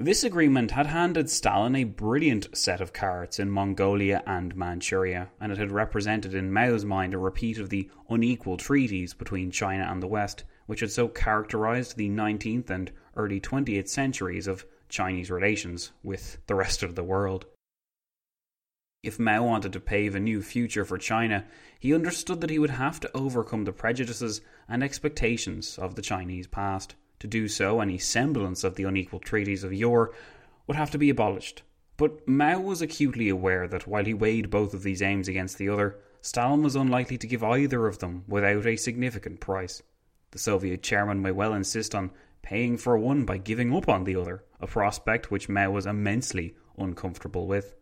This 0.00 0.22
agreement 0.22 0.70
had 0.70 0.86
handed 0.86 1.28
Stalin 1.28 1.74
a 1.74 1.82
brilliant 1.82 2.56
set 2.56 2.80
of 2.80 2.92
cards 2.92 3.40
in 3.40 3.50
Mongolia 3.50 4.22
and 4.26 4.54
Manchuria, 4.54 5.30
and 5.40 5.50
it 5.50 5.58
had 5.58 5.72
represented 5.72 6.34
in 6.34 6.52
Mao's 6.52 6.84
mind 6.84 7.14
a 7.14 7.18
repeat 7.18 7.58
of 7.58 7.68
the 7.68 7.90
unequal 8.08 8.56
treaties 8.56 9.12
between 9.12 9.50
China 9.50 9.88
and 9.90 10.00
the 10.00 10.06
West, 10.06 10.44
which 10.66 10.80
had 10.80 10.92
so 10.92 11.08
characterized 11.08 11.96
the 11.96 12.08
19th 12.08 12.70
and 12.70 12.92
early 13.16 13.40
20th 13.40 13.88
centuries 13.88 14.46
of 14.46 14.64
Chinese 14.88 15.32
relations 15.32 15.90
with 16.04 16.38
the 16.46 16.54
rest 16.54 16.84
of 16.84 16.94
the 16.94 17.02
world. 17.02 17.46
If 19.02 19.18
Mao 19.18 19.44
wanted 19.44 19.72
to 19.72 19.80
pave 19.80 20.14
a 20.14 20.20
new 20.20 20.42
future 20.42 20.84
for 20.84 20.98
China, 20.98 21.44
he 21.80 21.92
understood 21.92 22.40
that 22.40 22.50
he 22.50 22.58
would 22.60 22.70
have 22.70 23.00
to 23.00 23.16
overcome 23.16 23.64
the 23.64 23.72
prejudices 23.72 24.40
and 24.68 24.82
expectations 24.82 25.76
of 25.76 25.96
the 25.96 26.02
Chinese 26.02 26.46
past. 26.46 26.94
To 27.20 27.26
do 27.26 27.48
so, 27.48 27.80
any 27.80 27.98
semblance 27.98 28.62
of 28.64 28.76
the 28.76 28.84
unequal 28.84 29.20
treaties 29.20 29.64
of 29.64 29.72
yore 29.72 30.12
would 30.66 30.76
have 30.76 30.90
to 30.92 30.98
be 30.98 31.10
abolished. 31.10 31.62
But 31.96 32.28
Mao 32.28 32.60
was 32.60 32.80
acutely 32.80 33.28
aware 33.28 33.66
that 33.66 33.88
while 33.88 34.04
he 34.04 34.14
weighed 34.14 34.50
both 34.50 34.72
of 34.72 34.84
these 34.84 35.02
aims 35.02 35.26
against 35.26 35.58
the 35.58 35.68
other, 35.68 35.98
Stalin 36.20 36.62
was 36.62 36.76
unlikely 36.76 37.18
to 37.18 37.26
give 37.26 37.42
either 37.42 37.86
of 37.86 37.98
them 37.98 38.24
without 38.28 38.66
a 38.66 38.76
significant 38.76 39.40
price. 39.40 39.82
The 40.30 40.38
Soviet 40.38 40.82
chairman 40.82 41.22
may 41.22 41.32
well 41.32 41.54
insist 41.54 41.94
on 41.94 42.12
paying 42.42 42.76
for 42.76 42.96
one 42.96 43.24
by 43.24 43.38
giving 43.38 43.74
up 43.74 43.88
on 43.88 44.04
the 44.04 44.14
other, 44.14 44.44
a 44.60 44.66
prospect 44.66 45.30
which 45.30 45.48
Mao 45.48 45.70
was 45.70 45.86
immensely 45.86 46.54
uncomfortable 46.76 47.46
with. 47.46 47.74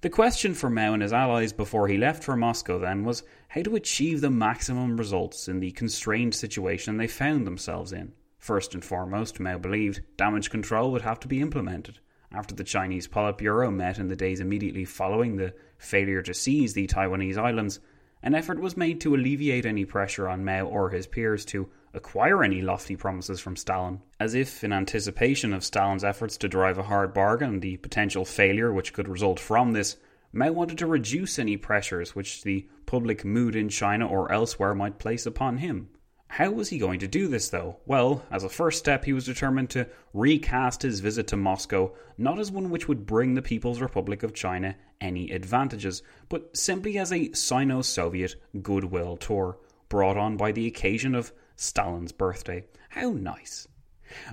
The 0.00 0.10
question 0.10 0.54
for 0.54 0.68
Mao 0.68 0.92
and 0.92 1.02
his 1.02 1.12
allies 1.12 1.52
before 1.52 1.88
he 1.88 1.96
left 1.96 2.24
for 2.24 2.36
Moscow 2.36 2.78
then 2.78 3.04
was 3.04 3.22
how 3.48 3.62
to 3.62 3.76
achieve 3.76 4.20
the 4.20 4.30
maximum 4.30 4.96
results 4.96 5.48
in 5.48 5.60
the 5.60 5.70
constrained 5.70 6.34
situation 6.34 6.96
they 6.96 7.06
found 7.06 7.46
themselves 7.46 7.92
in. 7.92 8.12
First 8.46 8.74
and 8.74 8.84
foremost, 8.84 9.40
Mao 9.40 9.58
believed 9.58 10.02
damage 10.16 10.50
control 10.50 10.92
would 10.92 11.02
have 11.02 11.18
to 11.18 11.26
be 11.26 11.40
implemented. 11.40 11.98
After 12.30 12.54
the 12.54 12.62
Chinese 12.62 13.08
Politburo 13.08 13.74
met 13.74 13.98
in 13.98 14.06
the 14.06 14.14
days 14.14 14.38
immediately 14.38 14.84
following 14.84 15.34
the 15.34 15.52
failure 15.78 16.22
to 16.22 16.32
seize 16.32 16.72
the 16.72 16.86
Taiwanese 16.86 17.38
islands, 17.38 17.80
an 18.22 18.36
effort 18.36 18.60
was 18.60 18.76
made 18.76 19.00
to 19.00 19.16
alleviate 19.16 19.66
any 19.66 19.84
pressure 19.84 20.28
on 20.28 20.44
Mao 20.44 20.64
or 20.64 20.90
his 20.90 21.08
peers 21.08 21.44
to 21.46 21.68
acquire 21.92 22.44
any 22.44 22.62
lofty 22.62 22.94
promises 22.94 23.40
from 23.40 23.56
Stalin, 23.56 24.00
as 24.20 24.34
if 24.34 24.62
in 24.62 24.72
anticipation 24.72 25.52
of 25.52 25.64
Stalin's 25.64 26.04
efforts 26.04 26.36
to 26.36 26.48
drive 26.48 26.78
a 26.78 26.84
hard 26.84 27.12
bargain 27.12 27.54
and 27.54 27.62
the 27.62 27.78
potential 27.78 28.24
failure 28.24 28.72
which 28.72 28.92
could 28.92 29.08
result 29.08 29.40
from 29.40 29.72
this. 29.72 29.96
Mao 30.32 30.52
wanted 30.52 30.78
to 30.78 30.86
reduce 30.86 31.40
any 31.40 31.56
pressures 31.56 32.14
which 32.14 32.44
the 32.44 32.68
public 32.86 33.24
mood 33.24 33.56
in 33.56 33.68
China 33.68 34.06
or 34.06 34.30
elsewhere 34.30 34.72
might 34.72 35.00
place 35.00 35.26
upon 35.26 35.56
him. 35.56 35.88
How 36.28 36.50
was 36.50 36.68
he 36.68 36.78
going 36.78 36.98
to 37.00 37.08
do 37.08 37.28
this, 37.28 37.48
though? 37.48 37.78
Well, 37.86 38.24
as 38.30 38.44
a 38.44 38.48
first 38.48 38.78
step, 38.78 39.04
he 39.04 39.12
was 39.12 39.24
determined 39.24 39.70
to 39.70 39.88
recast 40.12 40.82
his 40.82 41.00
visit 41.00 41.26
to 41.28 41.36
Moscow 41.36 41.92
not 42.18 42.38
as 42.38 42.50
one 42.50 42.70
which 42.70 42.88
would 42.88 43.06
bring 43.06 43.34
the 43.34 43.42
People's 43.42 43.80
Republic 43.80 44.22
of 44.22 44.34
China 44.34 44.76
any 45.00 45.30
advantages, 45.30 46.02
but 46.28 46.56
simply 46.56 46.98
as 46.98 47.12
a 47.12 47.32
Sino 47.32 47.82
Soviet 47.82 48.34
goodwill 48.62 49.16
tour, 49.16 49.58
brought 49.88 50.16
on 50.16 50.36
by 50.36 50.52
the 50.52 50.66
occasion 50.66 51.14
of 51.14 51.32
Stalin's 51.56 52.12
birthday. 52.12 52.64
How 52.90 53.10
nice. 53.10 53.68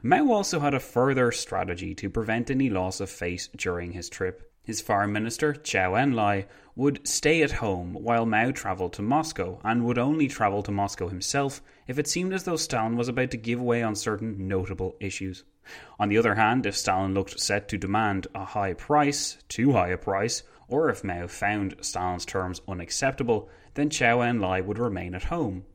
Mao 0.01 0.31
also 0.31 0.59
had 0.59 0.73
a 0.73 0.79
further 0.79 1.31
strategy 1.31 1.95
to 1.95 2.09
prevent 2.09 2.51
any 2.51 2.69
loss 2.69 2.99
of 2.99 3.09
face 3.09 3.49
during 3.55 3.91
his 3.91 4.09
trip. 4.09 4.51
His 4.63 4.81
foreign 4.81 5.11
minister, 5.11 5.53
Chou 5.53 5.95
Enlai, 5.95 6.45
would 6.75 7.07
stay 7.07 7.43
at 7.43 7.51
home 7.51 7.93
while 7.93 8.25
Mao 8.25 8.51
travelled 8.51 8.93
to 8.93 9.01
Moscow, 9.01 9.59
and 9.63 9.85
would 9.85 9.97
only 9.97 10.27
travel 10.27 10.63
to 10.63 10.71
Moscow 10.71 11.07
himself 11.07 11.61
if 11.87 11.99
it 11.99 12.07
seemed 12.07 12.33
as 12.33 12.43
though 12.43 12.55
Stalin 12.55 12.97
was 12.97 13.07
about 13.07 13.29
to 13.31 13.37
give 13.37 13.61
way 13.61 13.83
on 13.83 13.95
certain 13.95 14.47
notable 14.47 14.95
issues. 14.99 15.43
On 15.99 16.09
the 16.09 16.17
other 16.17 16.35
hand, 16.35 16.65
if 16.65 16.75
Stalin 16.75 17.13
looked 17.13 17.39
set 17.39 17.67
to 17.69 17.77
demand 17.77 18.27
a 18.33 18.43
high 18.43 18.73
price, 18.73 19.37
too 19.47 19.73
high 19.73 19.89
a 19.89 19.97
price, 19.97 20.43
or 20.67 20.89
if 20.89 21.03
Mao 21.03 21.27
found 21.27 21.75
Stalin's 21.81 22.25
terms 22.25 22.61
unacceptable, 22.67 23.49
then 23.75 23.89
Chou 23.89 24.21
Enlai 24.21 24.65
would 24.65 24.79
remain 24.79 25.13
at 25.13 25.25
home. 25.25 25.65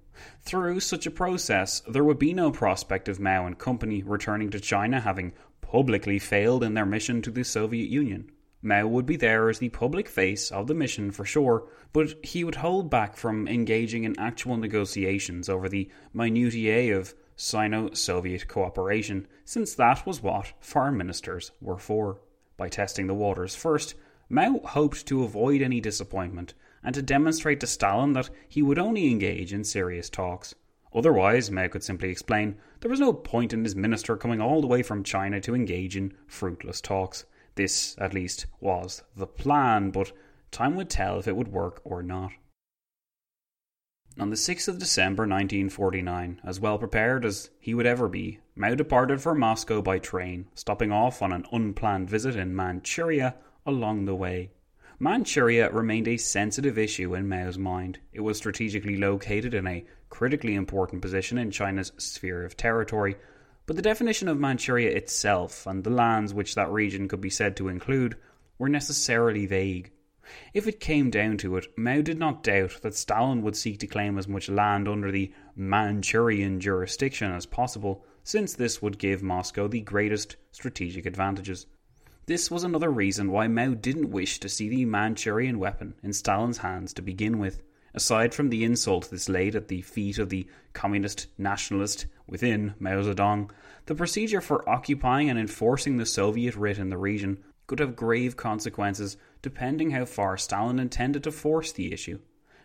Through 0.43 0.81
such 0.81 1.07
a 1.07 1.13
process, 1.13 1.81
there 1.89 2.03
would 2.03 2.19
be 2.19 2.35
no 2.35 2.51
prospect 2.51 3.09
of 3.09 3.21
Mao 3.21 3.47
and 3.47 3.57
company 3.57 4.03
returning 4.03 4.51
to 4.51 4.59
China 4.59 5.01
having 5.01 5.33
publicly 5.61 6.19
failed 6.19 6.65
in 6.65 6.75
their 6.75 6.87
mission 6.87 7.23
to 7.23 7.31
the 7.31 7.45
Soviet 7.45 7.89
Union. 7.89 8.33
Mao 8.61 8.89
would 8.89 9.07
be 9.07 9.17
there 9.17 9.49
as 9.49 9.61
the 9.61 9.69
public 9.69 10.09
face 10.09 10.51
of 10.51 10.67
the 10.67 10.75
mission 10.75 11.13
for 11.13 11.25
sure, 11.25 11.69
but 11.93 12.15
he 12.25 12.43
would 12.43 12.57
hold 12.57 12.91
back 12.91 13.17
from 13.17 13.47
engaging 13.47 14.03
in 14.03 14.19
actual 14.19 14.57
negotiations 14.57 15.49
over 15.49 15.69
the 15.69 15.89
minutiae 16.13 16.97
of 16.97 17.15
Sino 17.37 17.93
Soviet 17.93 18.49
cooperation, 18.49 19.29
since 19.45 19.75
that 19.75 20.05
was 20.05 20.25
what 20.25 20.55
foreign 20.59 20.97
ministers 20.97 21.53
were 21.61 21.79
for. 21.79 22.19
By 22.57 22.69
testing 22.69 23.07
the 23.07 23.15
waters 23.15 23.55
first, 23.55 23.95
Mao 24.29 24.59
hoped 24.65 25.07
to 25.07 25.23
avoid 25.23 25.63
any 25.63 25.81
disappointment 25.81 26.55
and 26.83 26.93
to 26.97 27.03
demonstrate 27.03 27.61
to 27.61 27.67
Stalin 27.69 28.13
that 28.15 28.29
he 28.49 28.61
would 28.61 28.79
only 28.79 29.09
engage 29.09 29.53
in 29.53 29.63
serious 29.63 30.11
talks. 30.11 30.57
Otherwise, 30.93 31.51
Mao 31.51 31.69
could 31.69 31.85
simply 31.85 32.11
explain 32.11 32.57
there 32.81 32.91
was 32.91 32.99
no 32.99 33.13
point 33.13 33.53
in 33.53 33.63
his 33.63 33.77
minister 33.77 34.17
coming 34.17 34.41
all 34.41 34.61
the 34.61 34.67
way 34.67 34.83
from 34.83 35.05
China 35.05 35.41
to 35.43 35.55
engage 35.55 35.97
in 35.97 36.13
fruitless 36.27 36.81
talks. 36.81 37.25
This, 37.59 37.97
at 37.99 38.15
least, 38.15 38.47
was 38.61 39.03
the 39.17 39.27
plan, 39.27 39.91
but 39.91 40.13
time 40.53 40.77
would 40.77 40.89
tell 40.89 41.19
if 41.19 41.27
it 41.27 41.35
would 41.35 41.49
work 41.49 41.81
or 41.83 42.05
not. 42.05 42.31
On 44.17 44.31
the 44.31 44.37
6th 44.37 44.69
of 44.69 44.79
December 44.79 45.25
1949, 45.25 46.41
as 46.45 46.61
well 46.61 46.79
prepared 46.79 47.25
as 47.25 47.51
he 47.59 47.75
would 47.75 47.85
ever 47.85 48.09
be, 48.09 48.39
Mao 48.55 48.77
departed 48.77 49.21
for 49.21 49.35
Moscow 49.35 49.83
by 49.83 49.99
train, 49.99 50.47
stopping 50.55 50.93
off 50.93 51.21
on 51.21 51.33
an 51.33 51.47
unplanned 51.51 52.09
visit 52.09 52.37
in 52.37 52.55
Manchuria 52.55 53.35
along 53.67 54.05
the 54.05 54.15
way. 54.15 54.53
Manchuria 55.01 55.69
remained 55.73 56.07
a 56.07 56.17
sensitive 56.17 56.79
issue 56.79 57.13
in 57.17 57.29
Mao's 57.29 57.59
mind. 57.59 57.99
It 58.13 58.21
was 58.21 58.37
strategically 58.37 58.97
located 58.97 59.53
in 59.53 59.67
a 59.67 59.85
critically 60.11 60.55
important 60.55 61.03
position 61.03 61.39
in 61.39 61.51
China's 61.51 61.91
sphere 61.97 62.45
of 62.45 62.57
territory, 62.57 63.17
but 63.69 63.77
the 63.77 63.83
definition 63.83 64.29
of 64.29 64.41
Manchuria 64.41 64.97
itself 64.97 65.67
and 65.67 65.85
the 65.85 65.91
lands 65.91 66.33
which 66.33 66.55
that 66.55 66.71
region 66.71 67.07
could 67.07 67.21
be 67.21 67.29
said 67.29 67.55
to 67.59 67.69
include 67.69 68.17
were 68.57 68.71
necessarily 68.71 69.45
vague. 69.45 69.93
If 70.55 70.67
it 70.67 70.81
came 70.81 71.11
down 71.11 71.37
to 71.39 71.55
it, 71.59 71.67
Mao 71.77 72.01
did 72.01 72.19
not 72.19 72.43
doubt 72.43 72.79
that 72.81 72.95
Stalin 72.95 73.43
would 73.43 73.57
seek 73.57 73.79
to 73.81 73.87
claim 73.87 74.17
as 74.17 74.27
much 74.27 74.49
land 74.49 74.89
under 74.89 75.13
the 75.13 75.35
Manchurian 75.55 76.61
jurisdiction 76.61 77.31
as 77.31 77.45
possible, 77.45 78.07
since 78.25 78.55
this 78.55 78.81
would 78.81 78.99
give 78.99 79.23
Moscow 79.23 79.69
the 79.69 79.83
greatest 79.83 80.37
strategic 80.51 81.05
advantages. 81.05 81.67
This 82.25 82.51
was 82.51 82.65
another 82.65 82.91
reason 82.91 83.31
why 83.31 83.49
Mao 83.49 83.75
didn't 83.75 84.11
wish 84.11 84.41
to 84.41 84.49
see 84.49 84.71
the 84.71 84.87
Manchurian 84.87 85.59
weapon 85.59 85.95
in 86.03 86.15
Stalin's 86.15 86.59
hands 86.59 86.95
to 86.95 87.03
begin 87.03 87.39
with. 87.39 87.61
Aside 87.93 88.33
from 88.33 88.49
the 88.49 88.65
insult 88.65 89.11
this 89.11 89.29
laid 89.29 89.55
at 89.55 89.69
the 89.69 89.83
feet 89.83 90.19
of 90.19 90.31
the 90.31 90.47
communist 90.73 91.27
nationalist 91.37 92.07
within 92.29 92.75
Mao 92.79 93.03
Zedong, 93.03 93.51
the 93.87 93.95
procedure 93.95 94.41
for 94.41 94.69
occupying 94.69 95.31
and 95.31 95.39
enforcing 95.39 95.97
the 95.97 96.07
Soviet 96.07 96.55
writ 96.55 96.79
in 96.79 96.91
the 96.91 96.99
region 96.99 97.43
could 97.67 97.79
have 97.81 97.97
grave 97.97 98.37
consequences 98.37 99.17
depending 99.43 99.91
how 99.91 100.05
far 100.05 100.37
Stalin 100.37 100.79
intended 100.79 101.25
to 101.25 101.33
force 101.33 101.73
the 101.73 101.93
issue. 101.93 102.19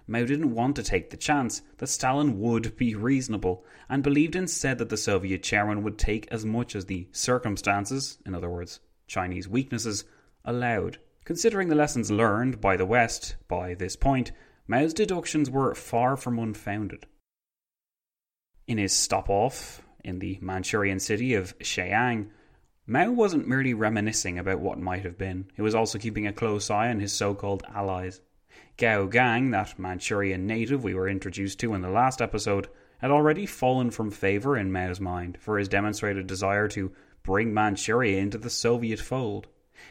Mao 0.06 0.26
didn't 0.26 0.54
want 0.54 0.76
to 0.76 0.84
take 0.84 1.10
the 1.10 1.18
chance 1.18 1.62
that 1.78 1.88
Stalin 1.88 2.40
would 2.40 2.76
be 2.76 2.94
reasonable, 2.94 3.64
and 3.88 4.04
believed 4.04 4.36
instead 4.36 4.78
that 4.78 4.90
the 4.90 4.98
Soviet 4.98 5.44
chairman 5.44 5.82
would 5.84 5.98
take 5.98 6.28
as 6.30 6.46
much 6.46 6.76
as 6.76 6.86
the 6.86 7.08
circumstances, 7.12 8.18
in 8.26 8.36
other 8.36 8.50
words, 8.50 8.82
Chinese 9.08 9.48
weaknesses, 9.48 10.04
allowed. 10.44 10.98
Considering 11.24 11.70
the 11.70 11.76
lessons 11.76 12.12
learned 12.12 12.60
by 12.60 12.76
the 12.76 12.86
West 12.86 13.36
by 13.48 13.76
this 13.76 13.96
point, 13.96 14.34
Mao's 14.68 14.94
deductions 14.94 15.50
were 15.50 15.74
far 15.74 16.18
from 16.18 16.38
unfounded. 16.38 17.06
In 18.66 18.78
his 18.78 18.94
stop 18.94 19.30
off 19.30 19.82
in 20.06 20.20
the 20.20 20.40
Manchurian 20.42 21.00
city 21.00 21.34
of 21.34 21.58
Shenyang, 21.60 22.30
Mao 22.88 23.12
wasn't 23.12 23.48
merely 23.48 23.74
reminiscing 23.74 24.40
about 24.40 24.62
what 24.62 24.80
might 24.80 25.04
have 25.04 25.18
been, 25.18 25.52
he 25.56 25.62
was 25.62 25.76
also 25.76 26.00
keeping 26.00 26.28
a 26.28 26.34
close 26.34 26.70
eye 26.70 26.90
on 26.90 27.02
his 27.02 27.12
so 27.12 27.34
called 27.34 27.64
allies. 27.74 28.22
Gao 28.78 29.06
Gang, 29.06 29.52
that 29.52 29.78
Manchurian 29.78 30.48
native 30.48 30.82
we 30.82 30.94
were 30.94 31.10
introduced 31.10 31.60
to 31.60 31.74
in 31.74 31.82
the 31.82 31.90
last 31.90 32.22
episode, 32.22 32.70
had 33.00 33.12
already 33.12 33.46
fallen 33.46 33.92
from 33.92 34.12
favour 34.12 34.56
in 34.56 34.72
Mao's 34.72 35.02
mind 35.02 35.38
for 35.42 35.58
his 35.58 35.68
demonstrated 35.68 36.26
desire 36.26 36.70
to 36.70 36.94
bring 37.22 37.54
Manchuria 37.54 38.20
into 38.20 38.38
the 38.38 38.50
Soviet 38.50 39.00
fold. 39.00 39.48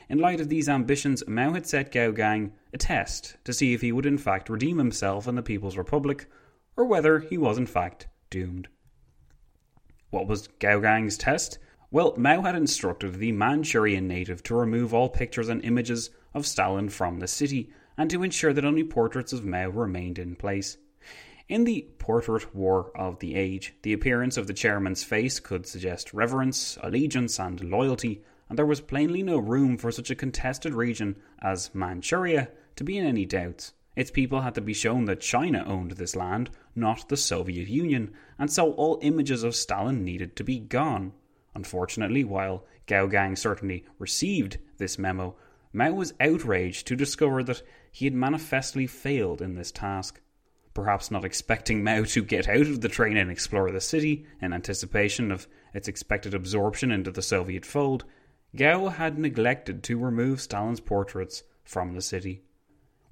In 0.08 0.18
light 0.18 0.40
of 0.40 0.48
these 0.48 0.68
ambitions, 0.68 1.22
Mao 1.28 1.52
had 1.52 1.66
set 1.66 1.92
Gao 1.92 2.10
Gang 2.10 2.52
a 2.72 2.78
test 2.78 3.36
to 3.44 3.52
see 3.52 3.74
if 3.74 3.82
he 3.82 3.92
would 3.92 4.06
in 4.06 4.16
fact 4.16 4.48
redeem 4.48 4.78
himself 4.78 5.28
in 5.28 5.34
the 5.34 5.42
People's 5.42 5.76
Republic, 5.76 6.26
or 6.74 6.86
whether 6.86 7.18
he 7.18 7.36
was 7.36 7.58
in 7.58 7.66
fact 7.66 8.06
doomed. 8.32 8.68
What 10.10 10.26
was 10.26 10.48
Gao 10.58 10.80
Gang's 10.80 11.16
test? 11.16 11.58
Well, 11.90 12.14
Mao 12.16 12.40
had 12.40 12.54
instructed 12.54 13.14
the 13.14 13.32
Manchurian 13.32 14.08
native 14.08 14.42
to 14.44 14.54
remove 14.54 14.92
all 14.92 15.10
pictures 15.10 15.50
and 15.50 15.62
images 15.64 16.10
of 16.32 16.46
Stalin 16.46 16.88
from 16.88 17.20
the 17.20 17.28
city 17.28 17.70
and 17.98 18.08
to 18.10 18.22
ensure 18.22 18.54
that 18.54 18.64
only 18.64 18.84
portraits 18.84 19.34
of 19.34 19.44
Mao 19.44 19.68
remained 19.68 20.18
in 20.18 20.34
place. 20.34 20.78
In 21.48 21.64
the 21.64 21.86
portrait 21.98 22.54
war 22.54 22.90
of 22.96 23.18
the 23.18 23.34
age, 23.34 23.74
the 23.82 23.92
appearance 23.92 24.38
of 24.38 24.46
the 24.46 24.54
chairman's 24.54 25.04
face 25.04 25.38
could 25.38 25.66
suggest 25.66 26.14
reverence, 26.14 26.78
allegiance, 26.82 27.38
and 27.38 27.60
loyalty, 27.60 28.24
and 28.48 28.58
there 28.58 28.64
was 28.64 28.80
plainly 28.80 29.22
no 29.22 29.36
room 29.36 29.76
for 29.76 29.92
such 29.92 30.10
a 30.10 30.14
contested 30.14 30.72
region 30.72 31.16
as 31.42 31.74
Manchuria 31.74 32.48
to 32.76 32.84
be 32.84 32.96
in 32.96 33.04
any 33.04 33.26
doubts. 33.26 33.74
Its 33.94 34.10
people 34.10 34.40
had 34.40 34.54
to 34.54 34.60
be 34.60 34.72
shown 34.72 35.04
that 35.04 35.20
China 35.20 35.62
owned 35.66 35.92
this 35.92 36.16
land, 36.16 36.50
not 36.74 37.08
the 37.08 37.16
Soviet 37.16 37.68
Union, 37.68 38.12
and 38.38 38.50
so 38.50 38.72
all 38.72 38.98
images 39.02 39.42
of 39.42 39.54
Stalin 39.54 40.02
needed 40.02 40.34
to 40.34 40.44
be 40.44 40.58
gone. 40.58 41.12
Unfortunately, 41.54 42.24
while 42.24 42.64
Gao 42.86 43.06
Gang 43.06 43.36
certainly 43.36 43.84
received 43.98 44.58
this 44.78 44.98
memo, 44.98 45.36
Mao 45.74 45.92
was 45.92 46.14
outraged 46.20 46.86
to 46.86 46.96
discover 46.96 47.42
that 47.42 47.62
he 47.90 48.06
had 48.06 48.14
manifestly 48.14 48.86
failed 48.86 49.42
in 49.42 49.54
this 49.54 49.70
task. 49.70 50.20
Perhaps 50.72 51.10
not 51.10 51.24
expecting 51.24 51.84
Mao 51.84 52.04
to 52.04 52.24
get 52.24 52.48
out 52.48 52.66
of 52.66 52.80
the 52.80 52.88
train 52.88 53.18
and 53.18 53.30
explore 53.30 53.70
the 53.70 53.80
city 53.80 54.24
in 54.40 54.54
anticipation 54.54 55.30
of 55.30 55.46
its 55.74 55.86
expected 55.86 56.32
absorption 56.32 56.90
into 56.90 57.10
the 57.10 57.20
Soviet 57.20 57.66
fold, 57.66 58.04
Gao 58.56 58.88
had 58.88 59.18
neglected 59.18 59.82
to 59.84 59.98
remove 59.98 60.40
Stalin's 60.40 60.80
portraits 60.80 61.42
from 61.62 61.92
the 61.94 62.02
city. 62.02 62.42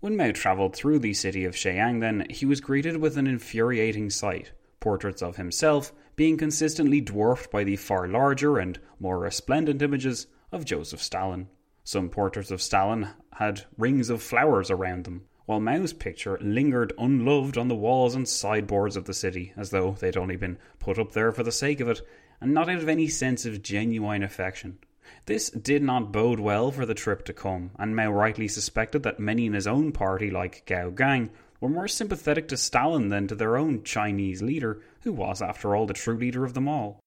When 0.00 0.16
Mao 0.16 0.32
travelled 0.32 0.74
through 0.74 1.00
the 1.00 1.12
city 1.12 1.44
of 1.44 1.54
Shenyang, 1.54 2.00
then, 2.00 2.26
he 2.30 2.46
was 2.46 2.62
greeted 2.62 2.96
with 2.96 3.18
an 3.18 3.26
infuriating 3.26 4.08
sight 4.08 4.52
portraits 4.80 5.20
of 5.20 5.36
himself 5.36 5.92
being 6.16 6.38
consistently 6.38 7.02
dwarfed 7.02 7.50
by 7.50 7.64
the 7.64 7.76
far 7.76 8.08
larger 8.08 8.56
and 8.56 8.78
more 8.98 9.18
resplendent 9.18 9.82
images 9.82 10.26
of 10.50 10.64
Joseph 10.64 11.02
Stalin. 11.02 11.48
Some 11.84 12.08
portraits 12.08 12.50
of 12.50 12.62
Stalin 12.62 13.08
had 13.34 13.66
rings 13.76 14.08
of 14.08 14.22
flowers 14.22 14.70
around 14.70 15.04
them, 15.04 15.26
while 15.44 15.60
Mao's 15.60 15.92
picture 15.92 16.38
lingered 16.40 16.94
unloved 16.98 17.58
on 17.58 17.68
the 17.68 17.74
walls 17.74 18.14
and 18.14 18.26
sideboards 18.26 18.96
of 18.96 19.04
the 19.04 19.12
city, 19.12 19.52
as 19.56 19.68
though 19.68 19.92
they'd 19.92 20.16
only 20.16 20.36
been 20.36 20.56
put 20.78 20.98
up 20.98 21.12
there 21.12 21.30
for 21.30 21.42
the 21.42 21.52
sake 21.52 21.80
of 21.80 21.88
it, 21.90 22.00
and 22.40 22.54
not 22.54 22.70
out 22.70 22.78
of 22.78 22.88
any 22.88 23.08
sense 23.08 23.44
of 23.44 23.62
genuine 23.62 24.22
affection. 24.22 24.78
This 25.26 25.50
did 25.50 25.82
not 25.82 26.12
bode 26.12 26.40
well 26.40 26.70
for 26.70 26.86
the 26.86 26.94
trip 26.94 27.24
to 27.26 27.32
come, 27.32 27.70
and 27.78 27.94
Mao 27.94 28.10
rightly 28.12 28.48
suspected 28.48 29.02
that 29.02 29.20
many 29.20 29.46
in 29.46 29.52
his 29.52 29.66
own 29.66 29.92
party, 29.92 30.30
like 30.30 30.64
Gao 30.66 30.90
Gang, 30.90 31.30
were 31.60 31.68
more 31.68 31.88
sympathetic 31.88 32.48
to 32.48 32.56
Stalin 32.56 33.08
than 33.10 33.28
to 33.28 33.34
their 33.34 33.56
own 33.56 33.82
Chinese 33.82 34.42
leader, 34.42 34.82
who 35.02 35.12
was, 35.12 35.42
after 35.42 35.76
all, 35.76 35.86
the 35.86 35.94
true 35.94 36.16
leader 36.16 36.44
of 36.44 36.54
them 36.54 36.68
all. 36.68 37.00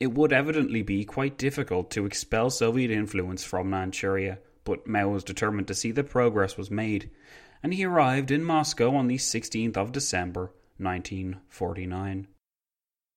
It 0.00 0.12
would 0.12 0.32
evidently 0.32 0.82
be 0.82 1.04
quite 1.04 1.38
difficult 1.38 1.90
to 1.92 2.06
expel 2.06 2.50
Soviet 2.50 2.90
influence 2.90 3.44
from 3.44 3.70
Manchuria, 3.70 4.38
but 4.64 4.86
Mao 4.86 5.08
was 5.08 5.24
determined 5.24 5.68
to 5.68 5.74
see 5.74 5.92
that 5.92 6.10
progress 6.10 6.56
was 6.56 6.70
made, 6.70 7.10
and 7.62 7.72
he 7.72 7.84
arrived 7.84 8.30
in 8.30 8.44
Moscow 8.44 8.94
on 8.94 9.06
the 9.06 9.16
16th 9.16 9.76
of 9.76 9.92
December 9.92 10.52
1949. 10.78 12.26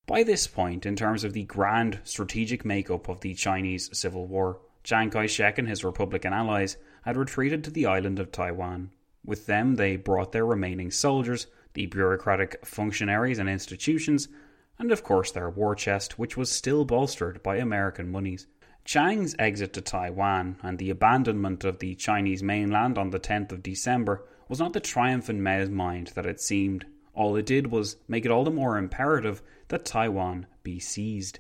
By 0.07 0.23
this 0.23 0.47
point, 0.47 0.85
in 0.85 0.95
terms 0.95 1.25
of 1.25 1.33
the 1.33 1.43
grand 1.43 1.99
strategic 2.05 2.63
makeup 2.63 3.09
of 3.09 3.19
the 3.19 3.33
Chinese 3.33 3.89
Civil 3.91 4.25
War, 4.25 4.61
Chiang 4.81 5.09
Kai 5.09 5.25
shek 5.25 5.57
and 5.57 5.67
his 5.67 5.83
Republican 5.83 6.31
allies 6.31 6.77
had 7.01 7.17
retreated 7.17 7.61
to 7.65 7.71
the 7.71 7.87
island 7.87 8.17
of 8.17 8.31
Taiwan. 8.31 8.91
With 9.25 9.47
them, 9.47 9.75
they 9.75 9.97
brought 9.97 10.31
their 10.31 10.45
remaining 10.45 10.91
soldiers, 10.91 11.47
the 11.73 11.87
bureaucratic 11.87 12.65
functionaries 12.65 13.37
and 13.37 13.49
institutions, 13.49 14.29
and 14.79 14.93
of 14.93 15.03
course 15.03 15.33
their 15.33 15.49
war 15.49 15.75
chest, 15.75 16.17
which 16.17 16.37
was 16.37 16.49
still 16.49 16.85
bolstered 16.85 17.43
by 17.43 17.57
American 17.57 18.09
moneys. 18.09 18.47
Chiang's 18.85 19.35
exit 19.37 19.73
to 19.73 19.81
Taiwan 19.81 20.55
and 20.61 20.77
the 20.77 20.89
abandonment 20.89 21.65
of 21.65 21.79
the 21.79 21.95
Chinese 21.95 22.41
mainland 22.41 22.97
on 22.97 23.09
the 23.09 23.19
10th 23.19 23.51
of 23.51 23.61
December 23.61 24.23
was 24.47 24.59
not 24.59 24.71
the 24.71 24.79
triumph 24.79 25.29
in 25.29 25.43
Mao's 25.43 25.69
mind 25.69 26.13
that 26.15 26.25
it 26.25 26.39
seemed. 26.39 26.85
All 27.13 27.35
it 27.35 27.45
did 27.45 27.67
was 27.67 27.97
make 28.07 28.23
it 28.23 28.31
all 28.31 28.45
the 28.45 28.51
more 28.51 28.77
imperative 28.77 29.41
that 29.69 29.85
Taiwan 29.85 30.47
be 30.63 30.79
seized. 30.79 31.39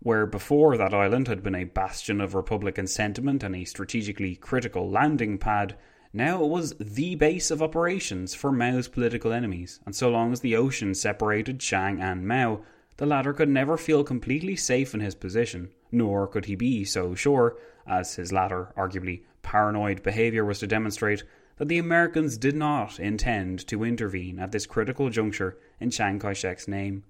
Where 0.00 0.26
before 0.26 0.76
that 0.76 0.94
island 0.94 1.26
had 1.26 1.42
been 1.42 1.54
a 1.54 1.64
bastion 1.64 2.20
of 2.20 2.34
Republican 2.34 2.86
sentiment 2.86 3.42
and 3.42 3.56
a 3.56 3.64
strategically 3.64 4.36
critical 4.36 4.88
landing 4.88 5.38
pad, 5.38 5.76
now 6.12 6.42
it 6.42 6.48
was 6.48 6.74
the 6.78 7.16
base 7.16 7.50
of 7.50 7.62
operations 7.62 8.34
for 8.34 8.50
Mao's 8.50 8.88
political 8.88 9.32
enemies, 9.32 9.80
and 9.84 9.94
so 9.94 10.08
long 10.08 10.32
as 10.32 10.40
the 10.40 10.56
ocean 10.56 10.94
separated 10.94 11.60
Chiang 11.60 12.00
and 12.00 12.26
Mao, 12.26 12.62
the 12.96 13.06
latter 13.06 13.32
could 13.32 13.48
never 13.48 13.76
feel 13.76 14.02
completely 14.02 14.56
safe 14.56 14.94
in 14.94 15.00
his 15.00 15.14
position, 15.14 15.70
nor 15.92 16.26
could 16.26 16.46
he 16.46 16.54
be 16.54 16.84
so 16.84 17.14
sure, 17.14 17.56
as 17.86 18.14
his 18.16 18.32
latter, 18.32 18.72
arguably 18.76 19.22
paranoid 19.42 20.02
behaviour 20.02 20.44
was 20.44 20.58
to 20.60 20.66
demonstrate, 20.66 21.24
that 21.56 21.68
the 21.68 21.78
Americans 21.78 22.36
did 22.38 22.56
not 22.56 22.98
intend 22.98 23.66
to 23.66 23.84
intervene 23.84 24.38
at 24.38 24.52
this 24.52 24.66
critical 24.66 25.10
juncture 25.10 25.58
in 25.80 25.90
Chiang 25.90 26.18
Kai 26.18 26.32
shek's 26.32 26.68
name. 26.68 27.04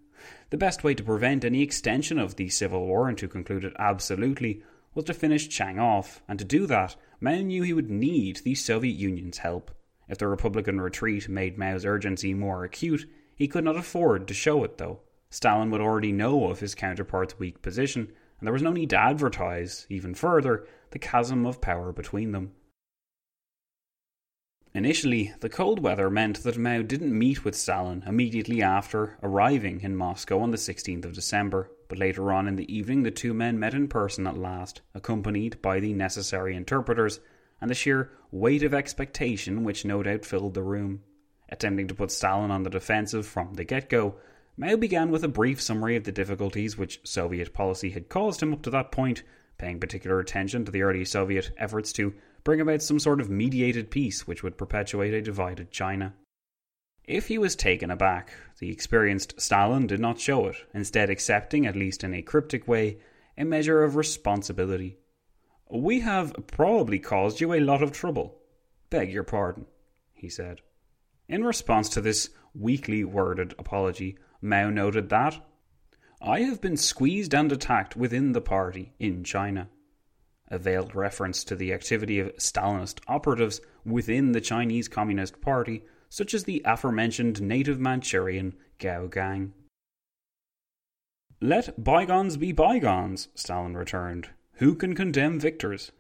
The 0.50 0.57
best 0.57 0.85
way 0.85 0.94
to 0.94 1.02
prevent 1.02 1.44
any 1.44 1.62
extension 1.62 2.18
of 2.18 2.37
the 2.37 2.48
Civil 2.48 2.87
War 2.87 3.09
and 3.09 3.16
to 3.18 3.28
conclude 3.28 3.64
it 3.64 3.74
absolutely 3.78 4.62
was 4.94 5.04
to 5.04 5.14
finish 5.14 5.48
Chiang 5.48 5.78
off, 5.78 6.22
and 6.28 6.38
to 6.38 6.44
do 6.44 6.66
that, 6.66 6.96
Mao 7.20 7.37
knew 7.37 7.62
he 7.62 7.72
would 7.72 7.90
need 7.90 8.38
the 8.38 8.54
Soviet 8.54 8.96
Union's 8.96 9.38
help. 9.38 9.70
If 10.09 10.18
the 10.18 10.28
Republican 10.28 10.81
retreat 10.81 11.28
made 11.28 11.59
Mao's 11.59 11.85
urgency 11.85 12.35
more 12.35 12.64
acute, 12.64 13.09
he 13.37 13.46
could 13.46 13.64
not 13.64 13.76
afford 13.76 14.26
to 14.26 14.35
show 14.35 14.64
it, 14.64 14.78
though. 14.78 15.00
Stalin 15.31 15.70
would 15.70 15.81
already 15.81 16.12
know 16.12 16.48
of 16.48 16.61
his 16.61 16.74
counterpart's 16.74 17.38
weak 17.38 17.62
position, 17.62 18.11
and 18.40 18.46
there 18.46 18.52
was 18.52 18.62
no 18.62 18.72
need 18.72 18.90
to 18.90 18.98
advertise, 18.98 19.87
even 19.90 20.14
further, 20.14 20.66
the 20.90 20.98
chasm 20.98 21.44
of 21.46 21.61
power 21.61 21.92
between 21.92 22.33
them. 22.33 22.52
Initially, 24.74 25.33
the 25.40 25.48
cold 25.48 25.81
weather 25.81 26.11
meant 26.11 26.42
that 26.42 26.59
Mao 26.59 26.83
didn't 26.83 27.18
meet 27.18 27.42
with 27.44 27.54
Stalin 27.54 28.04
immediately 28.07 28.62
after 28.62 29.18
arriving 29.22 29.81
in 29.81 29.96
Moscow 29.96 30.40
on 30.40 30.50
the 30.50 30.59
16th 30.59 31.07
of 31.07 31.14
December, 31.14 31.70
but 31.88 31.98
later 31.98 32.31
on 32.33 32.46
in 32.46 32.57
the 32.57 32.72
evening 32.72 33.02
the 33.02 33.11
two 33.11 33.33
men 33.33 33.59
met 33.59 33.72
in 33.72 33.88
person 33.88 34.26
at 34.26 34.37
last, 34.37 34.83
accompanied 34.94 35.61
by 35.62 35.81
the 35.81 35.94
necessary 35.94 36.54
interpreters 36.54 37.18
and 37.61 37.70
the 37.70 37.74
sheer 37.74 38.12
weight 38.31 38.62
of 38.62 38.74
expectation 38.74 39.64
which 39.64 39.87
no 39.87 40.02
doubt 40.02 40.26
filled 40.26 40.52
the 40.52 40.62
room. 40.62 41.02
Attempting 41.48 41.88
to 41.88 41.94
put 41.94 42.11
Stalin 42.11 42.50
on 42.50 42.62
the 42.62 42.70
defensive 42.70 43.26
from 43.26 43.54
the 43.54 43.64
get 43.64 43.88
go, 43.88 44.16
Mao 44.59 44.76
began 44.76 45.11
with 45.11 45.24
a 45.24 45.28
brief 45.28 45.62
summary 45.62 45.96
of 45.96 46.04
the 46.04 46.12
difficulties 46.12 46.76
which 46.76 47.00
Soviet 47.04 47.54
policy 47.54 47.90
had 47.90 48.11
caused 48.11 48.42
him 48.42 48.52
up 48.52 48.62
to 48.62 48.70
that 48.70 48.92
point, 48.92 49.22
paying 49.57 49.81
particular 49.81 50.20
attention 50.20 50.66
to 50.66 50.70
the 50.70 50.83
early 50.83 51.07
Soviet 51.07 51.52
efforts 51.57 51.92
to 51.94 52.12
bring 52.44 52.61
about 52.61 52.83
some 52.83 52.98
sort 52.98 53.20
of 53.20 53.31
mediated 53.31 53.90
peace 53.90 54.27
which 54.27 54.42
would 54.42 54.59
perpetuate 54.59 55.14
a 55.14 55.22
divided 55.22 55.70
China. 55.70 56.14
If 57.05 57.29
he 57.29 57.38
was 57.38 57.57
taken 57.57 57.90
aback, 57.90 58.33
the 58.59 58.70
experienced 58.70 59.40
Stalin 59.40 59.87
did 59.87 59.98
not 59.98 60.20
show 60.20 60.46
it, 60.46 60.57
instead, 60.74 61.09
accepting, 61.09 61.66
at 61.66 61.74
least 61.74 62.05
in 62.05 62.12
a 62.12 62.20
cryptic 62.20 62.68
way, 62.68 62.98
a 63.38 63.44
measure 63.44 63.83
of 63.83 63.96
responsibility. 63.96 64.98
We 65.70 66.01
have 66.01 66.35
probably 66.46 66.98
caused 66.98 67.40
you 67.40 67.55
a 67.55 67.61
lot 67.61 67.83
of 67.83 67.92
trouble. 67.92 68.38
Beg 68.90 69.12
your 69.12 69.24
pardon, 69.24 69.66
he 70.12 70.29
said. 70.29 70.61
In 71.29 71.44
response 71.44 71.88
to 71.90 72.01
this 72.01 72.31
weakly 72.55 73.05
worded 73.05 73.55
apology, 73.59 74.18
Mao 74.40 74.70
noted 74.70 75.09
that 75.11 75.40
I 76.20 76.40
have 76.40 76.61
been 76.61 76.77
squeezed 76.77 77.35
and 77.35 77.53
attacked 77.53 77.96
within 77.96 78.33
the 78.33 78.40
party 78.40 78.92
in 78.98 79.24
China. 79.24 79.68
A 80.51 80.59
veiled 80.59 80.95
reference 80.95 81.45
to 81.45 81.55
the 81.55 81.73
activity 81.73 82.19
of 82.19 82.35
Stalinist 82.37 83.01
operatives 83.07 83.61
within 83.85 84.33
the 84.33 84.41
Chinese 84.41 84.89
Communist 84.89 85.41
Party, 85.41 85.85
such 86.09 86.33
as 86.33 86.45
the 86.45 86.63
aforementioned 86.65 87.43
native 87.43 87.79
Manchurian 87.79 88.55
Gao 88.79 89.07
Gang. 89.07 89.53
Let 91.41 91.83
bygones 91.85 92.37
be 92.37 92.53
bygones, 92.53 93.29
Stalin 93.35 93.77
returned. 93.77 94.31
Who 94.55 94.75
can 94.75 94.95
condemn 94.95 95.39
victors? 95.39 95.93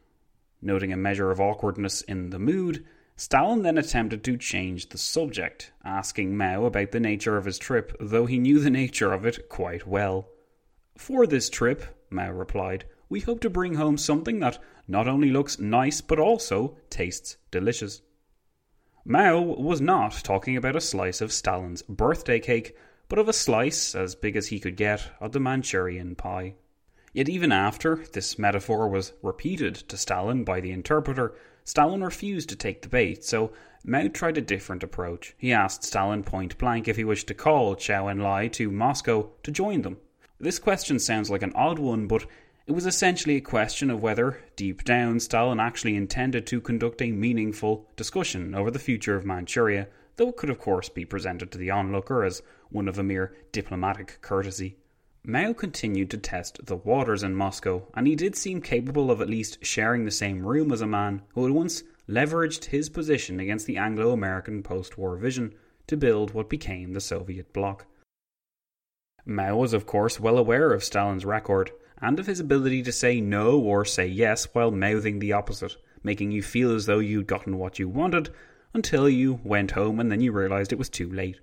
Noting 0.60 0.92
a 0.92 0.96
measure 0.96 1.30
of 1.30 1.40
awkwardness 1.40 2.02
in 2.02 2.30
the 2.30 2.40
mood, 2.40 2.84
Stalin 3.16 3.62
then 3.62 3.78
attempted 3.78 4.24
to 4.24 4.36
change 4.36 4.88
the 4.88 4.98
subject, 4.98 5.72
asking 5.84 6.36
Mao 6.36 6.64
about 6.64 6.92
the 6.92 7.00
nature 7.00 7.36
of 7.36 7.44
his 7.44 7.58
trip, 7.58 7.96
though 8.00 8.26
he 8.26 8.38
knew 8.38 8.58
the 8.58 8.70
nature 8.70 9.12
of 9.12 9.26
it 9.26 9.48
quite 9.48 9.86
well. 9.86 10.28
For 10.96 11.26
this 11.26 11.50
trip, 11.50 11.84
Mao 12.10 12.32
replied, 12.32 12.84
we 13.08 13.20
hope 13.20 13.40
to 13.40 13.50
bring 13.50 13.74
home 13.74 13.96
something 13.96 14.40
that 14.40 14.58
not 14.86 15.08
only 15.08 15.30
looks 15.30 15.58
nice 15.58 16.00
but 16.00 16.18
also 16.18 16.76
tastes 16.90 17.36
delicious. 17.50 18.02
Mao 19.04 19.40
was 19.40 19.80
not 19.80 20.12
talking 20.22 20.56
about 20.56 20.76
a 20.76 20.80
slice 20.80 21.20
of 21.20 21.32
Stalin's 21.32 21.82
birthday 21.82 22.38
cake, 22.38 22.76
but 23.08 23.18
of 23.18 23.28
a 23.28 23.32
slice, 23.32 23.94
as 23.94 24.14
big 24.14 24.36
as 24.36 24.48
he 24.48 24.60
could 24.60 24.76
get, 24.76 25.10
of 25.18 25.32
the 25.32 25.40
Manchurian 25.40 26.14
pie. 26.14 26.54
Yet 27.14 27.28
even 27.28 27.50
after 27.50 28.04
this 28.12 28.38
metaphor 28.38 28.86
was 28.86 29.14
repeated 29.22 29.74
to 29.76 29.96
Stalin 29.96 30.44
by 30.44 30.60
the 30.60 30.72
interpreter, 30.72 31.34
Stalin 31.64 32.04
refused 32.04 32.50
to 32.50 32.56
take 32.56 32.82
the 32.82 32.88
bait, 32.88 33.24
so 33.24 33.50
Mao 33.82 34.08
tried 34.08 34.36
a 34.36 34.42
different 34.42 34.82
approach. 34.82 35.34
He 35.38 35.52
asked 35.52 35.84
Stalin 35.84 36.22
point 36.22 36.58
blank 36.58 36.86
if 36.86 36.96
he 36.96 37.04
wished 37.04 37.28
to 37.28 37.34
call 37.34 37.76
Zhou 37.76 38.12
Enlai 38.12 38.52
to 38.52 38.70
Moscow 38.70 39.30
to 39.42 39.50
join 39.50 39.82
them. 39.82 39.96
This 40.38 40.58
question 40.58 40.98
sounds 40.98 41.30
like 41.30 41.42
an 41.42 41.54
odd 41.54 41.78
one, 41.78 42.06
but 42.06 42.26
it 42.68 42.74
was 42.74 42.84
essentially 42.84 43.36
a 43.36 43.40
question 43.40 43.88
of 43.88 44.02
whether, 44.02 44.42
deep 44.54 44.84
down, 44.84 45.18
Stalin 45.18 45.58
actually 45.58 45.96
intended 45.96 46.46
to 46.46 46.60
conduct 46.60 47.00
a 47.00 47.10
meaningful 47.10 47.88
discussion 47.96 48.54
over 48.54 48.70
the 48.70 48.78
future 48.78 49.16
of 49.16 49.24
Manchuria, 49.24 49.88
though 50.16 50.28
it 50.28 50.36
could 50.36 50.50
of 50.50 50.58
course 50.58 50.90
be 50.90 51.06
presented 51.06 51.50
to 51.50 51.56
the 51.56 51.70
onlooker 51.70 52.24
as 52.24 52.42
one 52.68 52.86
of 52.86 52.98
a 52.98 53.02
mere 53.02 53.34
diplomatic 53.52 54.18
courtesy. 54.20 54.76
Mao 55.24 55.54
continued 55.54 56.10
to 56.10 56.18
test 56.18 56.66
the 56.66 56.76
waters 56.76 57.22
in 57.22 57.34
Moscow, 57.34 57.86
and 57.94 58.06
he 58.06 58.14
did 58.14 58.36
seem 58.36 58.60
capable 58.60 59.10
of 59.10 59.22
at 59.22 59.30
least 59.30 59.64
sharing 59.64 60.04
the 60.04 60.10
same 60.10 60.44
room 60.44 60.70
as 60.70 60.82
a 60.82 60.86
man 60.86 61.22
who 61.30 61.44
had 61.44 61.54
once 61.54 61.84
leveraged 62.06 62.66
his 62.66 62.90
position 62.90 63.40
against 63.40 63.64
the 63.64 63.78
Anglo 63.78 64.12
American 64.12 64.62
post 64.62 64.98
war 64.98 65.16
vision 65.16 65.54
to 65.86 65.96
build 65.96 66.34
what 66.34 66.50
became 66.50 66.92
the 66.92 67.00
Soviet 67.00 67.50
bloc. 67.54 67.86
Mao 69.24 69.56
was, 69.56 69.72
of 69.72 69.86
course, 69.86 70.20
well 70.20 70.36
aware 70.36 70.74
of 70.74 70.84
Stalin's 70.84 71.24
record 71.24 71.70
and 72.00 72.18
of 72.18 72.26
his 72.26 72.40
ability 72.40 72.82
to 72.82 72.92
say 72.92 73.20
no 73.20 73.58
or 73.58 73.84
say 73.84 74.06
yes 74.06 74.48
while 74.54 74.70
mouthing 74.70 75.18
the 75.18 75.32
opposite, 75.32 75.76
making 76.02 76.30
you 76.30 76.42
feel 76.42 76.74
as 76.74 76.86
though 76.86 76.98
you'd 76.98 77.26
gotten 77.26 77.58
what 77.58 77.78
you 77.78 77.88
wanted 77.88 78.30
until 78.74 79.08
you 79.08 79.40
went 79.44 79.72
home 79.72 79.98
and 79.98 80.10
then 80.10 80.20
you 80.20 80.32
realized 80.32 80.72
it 80.72 80.78
was 80.78 80.88
too 80.88 81.10
late. 81.10 81.40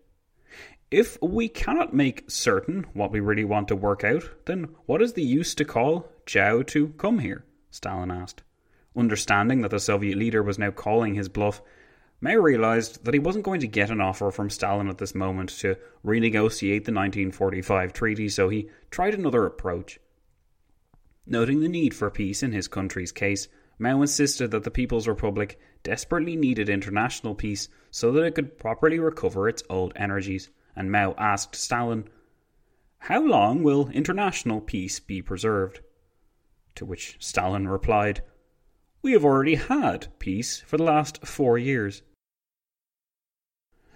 If 0.92 1.18
we 1.22 1.50
cannot 1.50 1.94
make 1.94 2.30
certain 2.30 2.86
what 2.94 3.12
we 3.12 3.20
really 3.20 3.44
want 3.44 3.68
to 3.70 3.76
work 3.76 4.04
out, 4.04 4.24
then 4.46 4.70
what 4.86 5.02
is 5.02 5.14
the 5.14 5.24
use 5.24 5.56
to 5.56 5.66
call 5.66 6.08
Zhou 6.26 6.66
to 6.68 6.90
come 6.90 7.20
here? 7.20 7.44
Stalin 7.72 8.12
asked. 8.12 8.44
Understanding 8.96 9.62
that 9.62 9.72
the 9.72 9.80
Soviet 9.80 10.18
leader 10.18 10.42
was 10.42 10.60
now 10.60 10.72
calling 10.72 11.16
his 11.16 11.28
bluff, 11.28 11.62
Mao 12.22 12.36
realized 12.36 13.04
that 13.04 13.14
he 13.14 13.20
wasn't 13.20 13.44
going 13.44 13.60
to 13.60 13.68
get 13.68 13.90
an 13.90 14.00
offer 14.00 14.32
from 14.32 14.50
Stalin 14.50 14.88
at 14.88 15.00
this 15.00 15.14
moment 15.14 15.50
to 15.60 15.76
renegotiate 16.06 16.86
the 16.86 16.94
1945 16.94 17.92
treaty, 17.92 18.30
so 18.30 18.48
he 18.48 18.70
tried 18.90 19.14
another 19.14 19.46
approach. 19.46 20.00
Noting 21.28 21.60
the 21.60 21.70
need 21.70 21.94
for 21.94 22.12
peace 22.12 22.44
in 22.44 22.52
his 22.52 22.68
country's 22.68 23.12
case, 23.12 23.48
Mao 23.80 24.02
insisted 24.02 24.52
that 24.52 24.64
the 24.64 24.72
People's 24.72 25.08
Republic 25.08 25.60
desperately 25.84 26.36
needed 26.36 26.70
international 26.70 27.36
peace 27.36 27.68
so 27.92 28.12
that 28.12 28.24
it 28.24 28.36
could 28.36 28.58
properly 28.58 29.00
recover 29.00 29.50
its 29.50 29.64
old 29.70 29.94
energies 29.96 30.50
and 30.76 30.92
Mao 30.92 31.16
asked 31.18 31.56
Stalin, 31.56 32.10
How 33.00 33.24
long 33.24 33.64
will 33.64 33.90
international 33.90 34.62
peace 34.62 35.00
be 35.00 35.22
preserved? 35.22 35.82
To 36.76 36.86
which 36.86 37.18
Stalin 37.20 37.68
replied, 37.68 38.22
We 39.02 39.14
have 39.14 39.24
already 39.24 39.56
had 39.56 40.08
peace 40.20 40.62
for 40.62 40.78
the 40.78 40.84
last 40.84 41.26
four 41.26 41.58
years. 41.58 42.02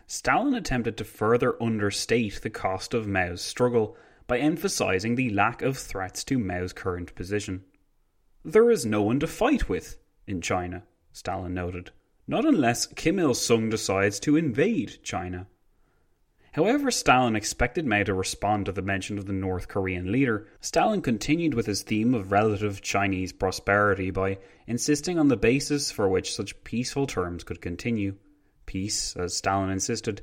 Stalin 0.07 0.55
attempted 0.55 0.97
to 0.97 1.03
further 1.03 1.61
understate 1.61 2.41
the 2.41 2.49
cost 2.49 2.93
of 2.93 3.07
Mao's 3.07 3.41
struggle 3.41 3.95
by 4.29 4.37
emphasizing 4.37 5.15
the 5.15 5.31
lack 5.31 5.63
of 5.63 5.75
threats 5.75 6.23
to 6.23 6.37
Mao's 6.37 6.71
current 6.71 7.15
position. 7.15 7.63
There 8.45 8.69
is 8.69 8.85
no 8.85 9.01
one 9.01 9.19
to 9.21 9.27
fight 9.27 9.67
with 9.67 9.97
in 10.27 10.39
China, 10.39 10.83
Stalin 11.11 11.55
noted, 11.55 11.89
not 12.27 12.45
unless 12.45 12.85
Kim 12.85 13.17
Il 13.17 13.33
sung 13.33 13.71
decides 13.71 14.19
to 14.21 14.37
invade 14.37 14.99
China. 15.01 15.47
However, 16.51 16.91
Stalin 16.91 17.35
expected 17.35 17.87
Mao 17.87 18.03
to 18.03 18.13
respond 18.13 18.67
to 18.67 18.71
the 18.71 18.83
mention 18.83 19.17
of 19.17 19.25
the 19.25 19.33
North 19.33 19.67
Korean 19.67 20.11
leader, 20.11 20.47
Stalin 20.61 21.01
continued 21.01 21.55
with 21.55 21.65
his 21.65 21.81
theme 21.81 22.13
of 22.13 22.31
relative 22.31 22.81
Chinese 22.81 23.33
prosperity 23.33 24.11
by 24.11 24.37
insisting 24.67 25.17
on 25.17 25.29
the 25.29 25.37
basis 25.37 25.89
for 25.89 26.07
which 26.07 26.35
such 26.35 26.63
peaceful 26.63 27.07
terms 27.07 27.43
could 27.43 27.61
continue. 27.61 28.15
Peace, 28.67 29.15
as 29.15 29.35
Stalin 29.35 29.71
insisted, 29.71 30.21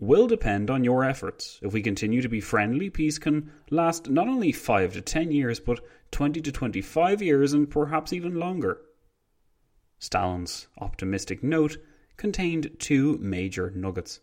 will 0.00 0.26
depend 0.26 0.70
on 0.70 0.82
your 0.82 1.04
efforts. 1.04 1.60
If 1.62 1.72
we 1.72 1.82
continue 1.82 2.22
to 2.22 2.28
be 2.28 2.40
friendly, 2.40 2.90
peace 2.90 3.18
can 3.18 3.52
last 3.70 4.10
not 4.10 4.26
only 4.26 4.50
5 4.50 4.94
to 4.94 5.00
10 5.00 5.30
years, 5.30 5.60
but 5.60 5.80
20 6.10 6.40
to 6.40 6.50
25 6.50 7.22
years 7.22 7.52
and 7.52 7.70
perhaps 7.70 8.12
even 8.12 8.34
longer. 8.34 8.80
Stalin's 9.98 10.66
optimistic 10.78 11.44
note 11.44 11.76
contained 12.16 12.70
two 12.78 13.18
major 13.18 13.70
nuggets 13.70 14.20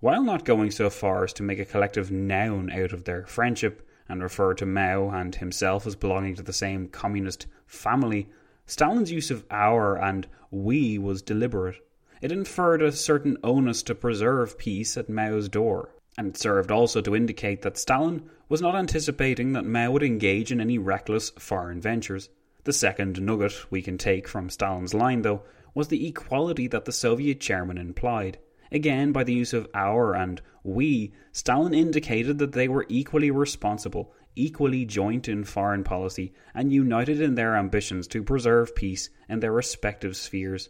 while 0.00 0.22
not 0.22 0.44
going 0.44 0.70
so 0.70 0.88
far 0.88 1.24
as 1.24 1.32
to 1.32 1.42
make 1.42 1.58
a 1.58 1.64
collective 1.64 2.10
noun 2.10 2.70
out 2.70 2.92
of 2.92 3.04
their 3.04 3.26
friendship 3.26 3.86
and 4.08 4.22
refer 4.22 4.54
to 4.54 4.64
Mao 4.64 5.10
and 5.10 5.34
himself 5.34 5.86
as 5.86 5.96
belonging 5.96 6.34
to 6.36 6.42
the 6.42 6.52
same 6.52 6.88
communist 6.88 7.46
family, 7.66 8.28
Stalin's 8.66 9.10
use 9.10 9.30
of 9.30 9.44
our 9.50 9.96
and 9.98 10.26
we 10.50 10.98
was 10.98 11.20
deliberate. 11.20 11.76
It 12.20 12.32
inferred 12.32 12.82
a 12.82 12.90
certain 12.90 13.36
onus 13.44 13.82
to 13.84 13.94
preserve 13.94 14.58
peace 14.58 14.96
at 14.96 15.08
Mao's 15.08 15.48
door, 15.48 15.94
and 16.16 16.26
it 16.26 16.36
served 16.36 16.72
also 16.72 17.00
to 17.00 17.14
indicate 17.14 17.62
that 17.62 17.78
Stalin 17.78 18.28
was 18.48 18.60
not 18.60 18.74
anticipating 18.74 19.52
that 19.52 19.64
Mao 19.64 19.92
would 19.92 20.02
engage 20.02 20.50
in 20.50 20.60
any 20.60 20.78
reckless 20.78 21.30
foreign 21.30 21.80
ventures. 21.80 22.28
The 22.64 22.72
second 22.72 23.22
nugget 23.22 23.70
we 23.70 23.82
can 23.82 23.98
take 23.98 24.26
from 24.26 24.50
Stalin's 24.50 24.94
line, 24.94 25.22
though, 25.22 25.42
was 25.74 25.88
the 25.88 26.08
equality 26.08 26.66
that 26.66 26.86
the 26.86 26.92
Soviet 26.92 27.38
chairman 27.38 27.78
implied. 27.78 28.38
Again, 28.72 29.12
by 29.12 29.22
the 29.22 29.34
use 29.34 29.52
of 29.52 29.68
our 29.72 30.14
and 30.14 30.42
we, 30.64 31.12
Stalin 31.30 31.72
indicated 31.72 32.38
that 32.38 32.52
they 32.52 32.66
were 32.66 32.84
equally 32.88 33.30
responsible, 33.30 34.12
equally 34.34 34.84
joint 34.84 35.28
in 35.28 35.44
foreign 35.44 35.84
policy, 35.84 36.34
and 36.52 36.72
united 36.72 37.20
in 37.20 37.36
their 37.36 37.54
ambitions 37.54 38.08
to 38.08 38.24
preserve 38.24 38.74
peace 38.74 39.08
in 39.28 39.38
their 39.38 39.52
respective 39.52 40.16
spheres. 40.16 40.68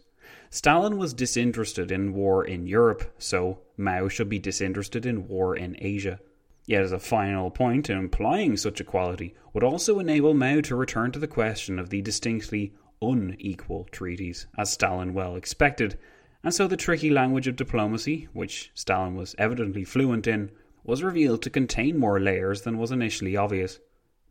Stalin 0.49 0.97
was 0.97 1.13
disinterested 1.13 1.91
in 1.91 2.13
war 2.13 2.45
in 2.45 2.67
Europe, 2.67 3.13
so 3.17 3.59
Mao 3.77 4.07
should 4.07 4.29
be 4.29 4.39
disinterested 4.39 5.05
in 5.05 5.27
war 5.27 5.55
in 5.55 5.75
Asia. 5.79 6.19
Yet, 6.65 6.83
as 6.83 6.91
a 6.91 6.99
final 6.99 7.49
point, 7.49 7.89
implying 7.89 8.55
such 8.55 8.79
equality 8.79 9.33
would 9.53 9.63
also 9.63 9.99
enable 9.99 10.33
Mao 10.33 10.61
to 10.61 10.75
return 10.75 11.11
to 11.13 11.19
the 11.19 11.27
question 11.27 11.79
of 11.79 11.89
the 11.89 12.01
distinctly 12.01 12.73
unequal 13.01 13.87
treaties, 13.91 14.45
as 14.57 14.71
Stalin 14.71 15.13
well 15.13 15.35
expected, 15.35 15.97
And 16.43 16.53
so 16.53 16.67
the 16.67 16.77
tricky 16.77 17.09
language 17.09 17.47
of 17.47 17.55
diplomacy, 17.55 18.27
which 18.33 18.71
Stalin 18.73 19.15
was 19.15 19.35
evidently 19.37 19.83
fluent 19.83 20.25
in, 20.25 20.51
was 20.83 21.03
revealed 21.03 21.41
to 21.41 21.49
contain 21.49 21.97
more 21.97 22.19
layers 22.19 22.61
than 22.61 22.77
was 22.77 22.91
initially 22.91 23.35
obvious. 23.35 23.79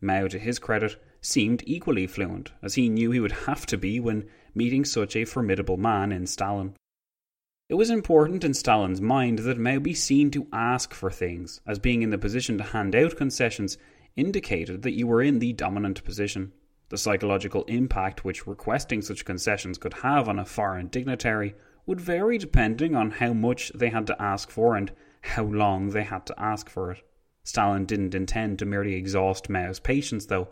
Mao, 0.01 0.27
to 0.27 0.39
his 0.39 0.59
credit, 0.59 0.95
seemed 1.21 1.63
equally 1.65 2.07
fluent, 2.07 2.51
as 2.63 2.75
he 2.75 2.89
knew 2.89 3.11
he 3.11 3.19
would 3.19 3.43
have 3.45 3.65
to 3.67 3.77
be 3.77 3.99
when 3.99 4.27
meeting 4.53 4.85
such 4.85 5.15
a 5.15 5.25
formidable 5.25 5.77
man 5.77 6.11
in 6.11 6.25
Stalin. 6.25 6.75
It 7.69 7.75
was 7.75 7.89
important 7.89 8.43
in 8.43 8.53
Stalin's 8.53 8.99
mind 8.99 9.39
that 9.39 9.59
Mao 9.59 9.77
be 9.79 9.93
seen 9.93 10.31
to 10.31 10.47
ask 10.51 10.93
for 10.93 11.11
things, 11.11 11.61
as 11.67 11.77
being 11.77 12.01
in 12.01 12.09
the 12.09 12.17
position 12.17 12.57
to 12.57 12.63
hand 12.63 12.95
out 12.95 13.15
concessions 13.15 13.77
indicated 14.15 14.81
that 14.81 14.97
you 14.97 15.05
were 15.05 15.21
in 15.21 15.39
the 15.39 15.53
dominant 15.53 16.03
position. 16.03 16.51
The 16.89 16.97
psychological 16.97 17.65
impact 17.65 18.25
which 18.25 18.47
requesting 18.47 19.03
such 19.03 19.23
concessions 19.23 19.77
could 19.77 19.93
have 19.95 20.27
on 20.27 20.39
a 20.39 20.45
foreign 20.45 20.87
dignitary 20.87 21.53
would 21.85 22.01
vary 22.01 22.39
depending 22.39 22.95
on 22.95 23.11
how 23.11 23.33
much 23.33 23.71
they 23.75 23.89
had 23.89 24.07
to 24.07 24.21
ask 24.21 24.49
for 24.49 24.75
and 24.75 24.91
how 25.21 25.43
long 25.43 25.89
they 25.89 26.03
had 26.03 26.25
to 26.25 26.39
ask 26.39 26.69
for 26.69 26.91
it. 26.91 27.03
Stalin 27.43 27.85
didn't 27.85 28.15
intend 28.15 28.59
to 28.59 28.65
merely 28.65 28.95
exhaust 28.95 29.49
Mao's 29.49 29.79
patience, 29.79 30.25
though, 30.25 30.49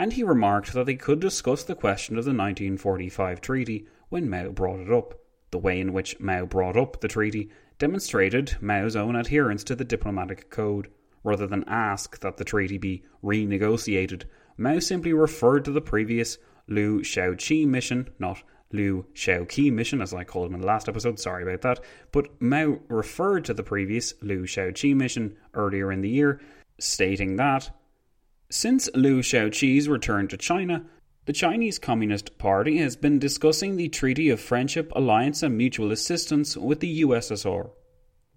and 0.00 0.14
he 0.14 0.22
remarked 0.22 0.72
that 0.72 0.86
they 0.86 0.94
could 0.94 1.20
discuss 1.20 1.62
the 1.62 1.74
question 1.74 2.16
of 2.16 2.24
the 2.24 2.30
1945 2.30 3.38
treaty 3.42 3.86
when 4.08 4.30
Mao 4.30 4.48
brought 4.48 4.80
it 4.80 4.90
up. 4.90 5.12
The 5.50 5.58
way 5.58 5.78
in 5.78 5.92
which 5.92 6.18
Mao 6.18 6.46
brought 6.46 6.74
up 6.74 7.02
the 7.02 7.08
treaty 7.08 7.50
demonstrated 7.78 8.56
Mao's 8.62 8.96
own 8.96 9.14
adherence 9.14 9.62
to 9.64 9.76
the 9.76 9.84
diplomatic 9.84 10.48
code. 10.48 10.88
Rather 11.22 11.46
than 11.46 11.64
ask 11.66 12.18
that 12.20 12.38
the 12.38 12.46
treaty 12.46 12.78
be 12.78 13.02
renegotiated, 13.22 14.24
Mao 14.56 14.78
simply 14.78 15.12
referred 15.12 15.66
to 15.66 15.70
the 15.70 15.82
previous 15.82 16.38
Liu 16.66 17.00
Shaoqi 17.00 17.66
mission, 17.66 18.08
not 18.18 18.42
Liu 18.72 19.04
Shaoqi 19.12 19.70
mission, 19.70 20.00
as 20.00 20.14
I 20.14 20.24
called 20.24 20.48
him 20.48 20.54
in 20.54 20.62
the 20.62 20.66
last 20.66 20.88
episode, 20.88 21.18
sorry 21.18 21.42
about 21.42 21.60
that, 21.60 21.84
but 22.10 22.40
Mao 22.40 22.78
referred 22.88 23.44
to 23.44 23.52
the 23.52 23.62
previous 23.62 24.14
Liu 24.22 24.44
Shaoqi 24.44 24.96
mission 24.96 25.36
earlier 25.52 25.92
in 25.92 26.00
the 26.00 26.08
year, 26.08 26.40
stating 26.78 27.36
that 27.36 27.70
since 28.52 28.90
Liu 28.94 29.20
Shaoqi's 29.20 29.88
return 29.88 30.26
to 30.26 30.36
China, 30.36 30.84
the 31.26 31.32
Chinese 31.32 31.78
Communist 31.78 32.36
Party 32.36 32.78
has 32.78 32.96
been 32.96 33.20
discussing 33.20 33.76
the 33.76 33.88
Treaty 33.88 34.28
of 34.28 34.40
Friendship, 34.40 34.90
Alliance 34.96 35.44
and 35.44 35.56
Mutual 35.56 35.92
Assistance 35.92 36.56
with 36.56 36.80
the 36.80 37.02
USSR. 37.02 37.70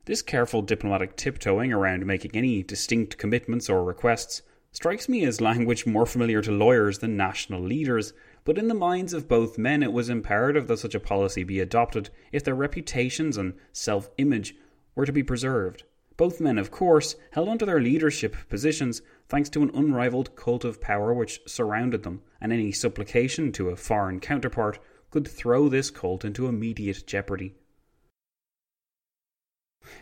This 0.06 0.21
careful 0.21 0.62
diplomatic 0.62 1.15
tiptoeing 1.15 1.73
around 1.73 2.06
making 2.06 2.36
any 2.36 2.62
distinct 2.62 3.17
commitments 3.17 3.71
or 3.71 3.84
requests 3.84 4.43
strikes 4.71 5.10
me 5.10 5.26
as 5.26 5.41
language 5.41 5.88
more 5.88 6.06
familiar 6.06 6.43
to 6.43 6.52
lawyers 6.52 6.99
than 6.99 7.17
national 7.17 7.63
leaders, 7.63 8.13
but 8.43 8.60
in 8.60 8.67
the 8.67 8.76
minds 8.76 9.13
of 9.13 9.28
both 9.28 9.58
men 9.58 9.82
it 9.82 9.93
was 9.93 10.10
imperative 10.10 10.67
that 10.67 10.78
such 10.78 10.93
a 10.93 10.99
policy 10.99 11.43
be 11.43 11.60
adopted 11.60 12.12
if 12.32 12.43
their 12.43 12.54
reputations 12.54 13.36
and 13.36 13.56
self 13.71 14.12
image 14.19 14.56
were 14.93 15.08
to 15.08 15.12
be 15.12 15.23
preserved. 15.23 15.86
Both 16.15 16.39
men, 16.39 16.58
of 16.58 16.69
course, 16.69 17.15
held 17.32 17.49
onto 17.49 17.65
their 17.65 17.82
leadership 17.82 18.36
positions 18.47 19.02
thanks 19.28 19.49
to 19.49 19.63
an 19.63 19.71
unrivaled 19.73 20.36
cult 20.36 20.63
of 20.63 20.80
power 20.80 21.13
which 21.13 21.41
surrounded 21.47 22.04
them, 22.04 22.21
and 22.39 22.54
any 22.54 22.71
supplication 22.71 23.52
to 23.54 23.69
a 23.69 23.76
foreign 23.76 24.19
counterpart 24.19 24.80
could 25.10 25.28
throw 25.28 25.69
this 25.69 25.89
cult 25.89 26.23
into 26.23 26.47
immediate 26.47 27.06
jeopardy. 27.08 27.56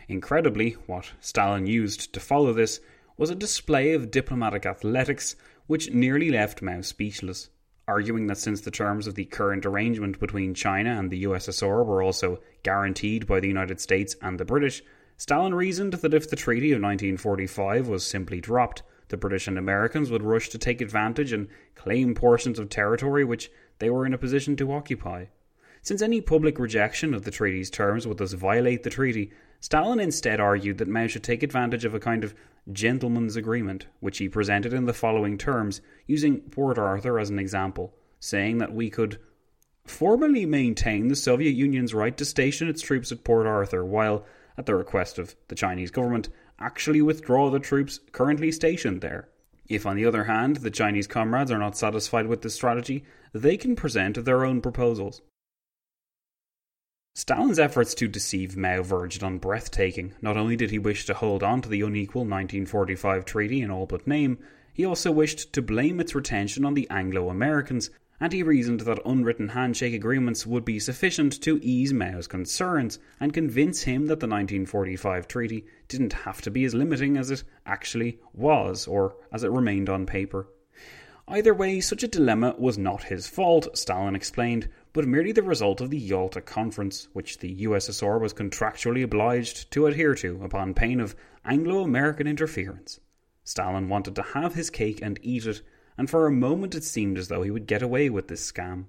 Incredibly, 0.08 0.72
what 0.86 1.14
Stalin 1.20 1.66
used 1.66 2.14
to 2.14 2.20
follow 2.20 2.54
this 2.54 2.82
was 3.18 3.30
a 3.30 3.36
display 3.36 3.94
of 3.94 4.12
diplomatic 4.12 4.66
athletics 4.66 5.36
which 5.68 5.92
nearly 5.92 6.30
left 6.30 6.62
Mao 6.62 6.82
speechless, 6.82 7.50
arguing 7.88 8.28
that 8.28 8.38
since 8.38 8.62
the 8.62 8.72
terms 8.72 9.08
of 9.08 9.16
the 9.16 9.26
current 9.26 9.66
arrangement 9.66 10.20
between 10.20 10.54
China 10.54 10.92
and 11.00 11.10
the 11.10 11.24
USSR 11.24 11.86
were 11.86 12.02
also 12.02 12.42
guaranteed 12.64 13.28
by 13.28 13.40
the 13.40 13.48
United 13.48 13.80
States 13.80 14.16
and 14.22 14.40
the 14.40 14.46
British, 14.46 14.84
Stalin 15.22 15.54
reasoned 15.54 15.94
that 15.94 16.16
if 16.16 16.28
the 16.28 16.36
Treaty 16.36 16.72
of 16.72 16.82
1945 16.82 17.88
was 17.88 18.04
simply 18.04 18.42
dropped, 18.42 18.82
the 19.10 19.18
British 19.18 19.48
and 19.48 19.56
Americans 19.56 20.10
would 20.10 20.24
rush 20.24 20.50
to 20.50 20.58
take 20.58 20.82
advantage 20.82 21.32
and 21.32 21.48
claim 21.76 22.16
portions 22.16 22.58
of 22.58 22.70
territory 22.70 23.24
which 23.24 23.52
they 23.78 23.92
were 23.92 24.04
in 24.04 24.16
a 24.16 24.18
position 24.18 24.56
to 24.56 24.74
occupy. 24.74 25.26
Since 25.84 26.02
any 26.02 26.22
public 26.22 26.58
rejection 26.58 27.14
of 27.14 27.24
the 27.24 27.30
treaty's 27.30 27.70
terms 27.70 28.08
would 28.08 28.18
thus 28.18 28.34
violate 28.34 28.82
the 28.82 28.90
treaty, 28.90 29.32
Stalin 29.60 30.00
instead 30.00 30.40
argued 30.40 30.80
that 30.80 30.88
Mao 30.88 31.06
should 31.06 31.24
take 31.24 31.44
advantage 31.44 31.86
of 31.86 31.94
a 31.94 32.00
kind 32.00 32.24
of 32.24 32.34
gentleman's 32.72 33.36
agreement, 33.36 33.86
which 34.00 34.18
he 34.18 34.28
presented 34.28 34.74
in 34.74 34.86
the 34.86 34.92
following 34.92 35.38
terms, 35.38 35.82
using 36.08 36.40
Port 36.40 36.80
Arthur 36.80 37.20
as 37.20 37.30
an 37.30 37.38
example, 37.38 37.94
saying 38.20 38.58
that 38.58 38.74
we 38.74 38.90
could 38.90 39.20
formally 39.86 40.48
maintain 40.48 41.10
the 41.10 41.16
Soviet 41.16 41.52
Union's 41.52 41.94
right 41.94 42.18
to 42.18 42.26
station 42.26 42.68
its 42.68 42.82
troops 42.82 43.12
at 43.12 43.24
Port 43.24 43.46
Arthur, 43.46 43.86
while, 43.86 44.26
at 44.62 44.68
the 44.68 44.76
request 44.76 45.18
of 45.18 45.36
the 45.48 45.56
Chinese 45.56 45.90
government, 45.90 46.30
actually 46.60 47.02
withdraw 47.02 47.50
the 47.50 47.60
troops 47.60 48.00
currently 48.12 48.52
stationed 48.52 49.02
there. 49.02 49.28
If, 49.68 49.88
on 49.88 49.96
the 49.96 50.06
other 50.06 50.26
hand, 50.26 50.58
the 50.58 50.70
Chinese 50.70 51.08
comrades 51.08 51.50
are 51.50 51.58
not 51.58 51.76
satisfied 51.76 52.28
with 52.28 52.44
this 52.44 52.54
strategy, 52.54 53.04
they 53.34 53.58
can 53.58 53.76
present 53.76 54.24
their 54.24 54.46
own 54.46 54.62
proposals. 54.62 55.22
Stalin's 57.16 57.58
efforts 57.58 57.96
to 57.96 58.08
deceive 58.08 58.56
Mao 58.56 58.84
verged 58.84 59.24
on 59.24 59.40
breathtaking. 59.40 60.14
Not 60.22 60.38
only 60.38 60.56
did 60.56 60.70
he 60.70 60.78
wish 60.78 61.08
to 61.08 61.16
hold 61.16 61.42
on 61.42 61.62
to 61.62 61.70
the 61.70 61.82
unequal 61.82 62.22
1945 62.22 63.26
treaty 63.26 63.64
in 63.64 63.72
all 63.72 63.88
but 63.88 64.06
name, 64.06 64.38
he 64.74 64.86
also 64.86 65.12
wished 65.12 65.52
to 65.54 65.64
blame 65.64 66.00
its 66.00 66.14
retention 66.14 66.66
on 66.66 66.76
the 66.76 66.88
Anglo 66.92 67.30
Americans 67.30 67.90
and 68.22 68.32
he 68.32 68.44
reasoned 68.44 68.82
that 68.82 69.00
unwritten 69.04 69.50
handshake 69.50 69.96
agreements 69.96 70.46
would 70.46 70.64
be 70.64 70.80
sufficient 70.80 71.42
to 71.42 71.60
ease 71.64 71.92
Mao's 71.92 72.28
concerns 72.28 73.00
and 73.20 73.34
convince 73.34 73.82
him 73.82 74.02
that 74.02 74.20
the 74.20 74.28
1945 74.28 75.28
treaty 75.28 75.66
didn't 75.88 76.14
have 76.14 76.40
to 76.44 76.52
be 76.52 76.64
as 76.64 76.76
limiting 76.76 77.18
as 77.18 77.32
it 77.32 77.44
actually 77.66 78.20
was, 78.32 78.88
or 78.88 79.16
as 79.34 79.44
it 79.44 79.50
remained 79.50 79.90
on 79.90 80.06
paper. 80.06 80.48
Either 81.28 81.54
way, 81.54 81.80
such 81.80 82.04
a 82.04 82.08
dilemma 82.08 82.54
was 82.60 82.78
not 82.78 83.04
his 83.04 83.26
fault, 83.26 83.76
Stalin 83.76 84.16
explained, 84.16 84.70
but 84.94 85.08
merely 85.08 85.32
the 85.32 85.42
result 85.42 85.82
of 85.82 85.90
the 85.90 85.98
Yalta 85.98 86.42
Conference, 86.42 87.08
which 87.14 87.40
the 87.40 87.64
USSR 87.64 88.22
was 88.22 88.36
contractually 88.36 89.04
obliged 89.04 89.72
to 89.72 89.88
adhere 89.88 90.14
to 90.14 90.44
upon 90.44 90.76
pain 90.76 91.00
of 91.00 91.16
Anglo 91.44 91.82
American 91.82 92.28
interference. 92.28 93.00
Stalin 93.44 93.90
wanted 93.90 94.16
to 94.16 94.22
have 94.22 94.54
his 94.54 94.70
cake 94.70 95.00
and 95.02 95.20
eat 95.24 95.48
it, 95.48 95.64
and 95.98 96.10
for 96.10 96.28
a 96.28 96.32
moment 96.32 96.76
it 96.76 96.84
seemed 96.84 97.18
as 97.18 97.28
though 97.28 97.44
he 97.44 97.52
would 97.52 97.68
get 97.68 97.82
away 97.82 98.10
with 98.10 98.28
this 98.28 98.50
scam. 98.50 98.86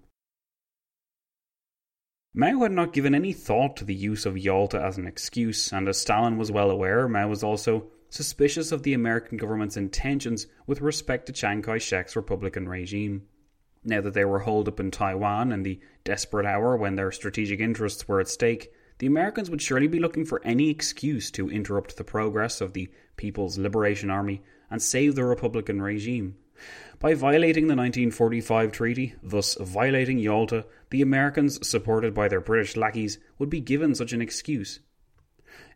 Mao 2.34 2.60
had 2.60 2.72
not 2.72 2.94
given 2.94 3.14
any 3.14 3.32
thought 3.32 3.76
to 3.76 3.84
the 3.84 3.94
use 3.94 4.24
of 4.24 4.38
Yalta 4.38 4.82
as 4.82 4.96
an 4.96 5.06
excuse, 5.06 5.70
and 5.70 5.86
as 5.86 5.98
Stalin 5.98 6.38
was 6.38 6.50
well 6.50 6.70
aware, 6.70 7.06
Mao 7.06 7.28
was 7.28 7.42
also 7.42 7.90
suspicious 8.08 8.72
of 8.72 8.82
the 8.82 8.94
American 8.94 9.36
government's 9.36 9.76
intentions 9.76 10.46
with 10.66 10.80
respect 10.80 11.26
to 11.26 11.32
Chiang 11.32 11.60
Kai 11.60 11.78
shek's 11.78 12.16
Republican 12.16 12.68
regime. 12.68 13.22
Now 13.84 14.00
that 14.00 14.14
they 14.14 14.24
were 14.24 14.40
holed 14.40 14.68
up 14.68 14.80
in 14.80 14.90
Taiwan 14.90 15.52
in 15.52 15.62
the 15.62 15.80
desperate 16.04 16.46
hour 16.46 16.76
when 16.76 16.94
their 16.94 17.12
strategic 17.12 17.60
interests 17.60 18.06
were 18.06 18.20
at 18.20 18.28
stake, 18.28 18.72
the 18.98 19.06
Americans 19.06 19.50
would 19.50 19.60
surely 19.60 19.88
be 19.88 19.98
looking 19.98 20.24
for 20.24 20.40
any 20.44 20.70
excuse 20.70 21.30
to 21.32 21.50
interrupt 21.50 21.96
the 21.96 22.04
progress 22.04 22.60
of 22.60 22.72
the 22.72 22.88
People's 23.16 23.58
Liberation 23.58 24.10
Army 24.10 24.42
and 24.70 24.80
save 24.80 25.16
the 25.16 25.24
Republican 25.24 25.82
regime. 25.82 26.36
By 27.02 27.14
violating 27.14 27.64
the 27.64 27.74
1945 27.74 28.70
treaty, 28.70 29.14
thus 29.24 29.56
violating 29.60 30.18
Yalta, 30.18 30.66
the 30.90 31.02
Americans, 31.02 31.66
supported 31.66 32.14
by 32.14 32.28
their 32.28 32.40
British 32.40 32.76
lackeys, 32.76 33.18
would 33.38 33.50
be 33.50 33.60
given 33.60 33.96
such 33.96 34.12
an 34.12 34.22
excuse. 34.22 34.78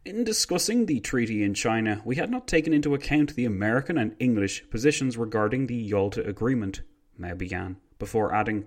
In 0.05 0.23
discussing 0.23 0.87
the 0.87 1.01
treaty 1.01 1.43
in 1.43 1.53
China, 1.53 2.01
we 2.05 2.15
had 2.15 2.31
not 2.31 2.47
taken 2.47 2.73
into 2.73 2.95
account 2.95 3.35
the 3.35 3.45
American 3.45 3.99
and 3.99 4.15
English 4.21 4.71
positions 4.71 5.19
regarding 5.19 5.67
the 5.67 5.75
Yalta 5.75 6.25
Agreement, 6.25 6.83
Mao 7.19 7.35
began, 7.35 7.79
before 7.99 8.33
adding, 8.33 8.67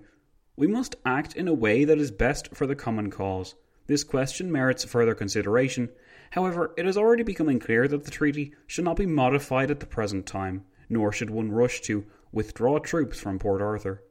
We 0.54 0.66
must 0.66 0.96
act 1.06 1.34
in 1.34 1.48
a 1.48 1.54
way 1.54 1.84
that 1.86 1.96
is 1.96 2.10
best 2.10 2.54
for 2.54 2.66
the 2.66 2.76
common 2.76 3.10
cause. 3.10 3.54
This 3.86 4.04
question 4.04 4.52
merits 4.52 4.84
further 4.84 5.14
consideration. 5.14 5.88
However, 6.32 6.74
it 6.76 6.86
is 6.86 6.98
already 6.98 7.22
becoming 7.22 7.58
clear 7.58 7.88
that 7.88 8.04
the 8.04 8.10
treaty 8.10 8.52
should 8.66 8.84
not 8.84 8.98
be 8.98 9.06
modified 9.06 9.70
at 9.70 9.80
the 9.80 9.86
present 9.86 10.26
time 10.26 10.66
nor 10.90 11.12
should 11.12 11.30
one 11.30 11.50
rush 11.50 11.80
to 11.80 12.04
withdraw 12.32 12.78
troops 12.78 13.18
from 13.18 13.38
Port 13.38 13.62
Arthur. 13.62 14.02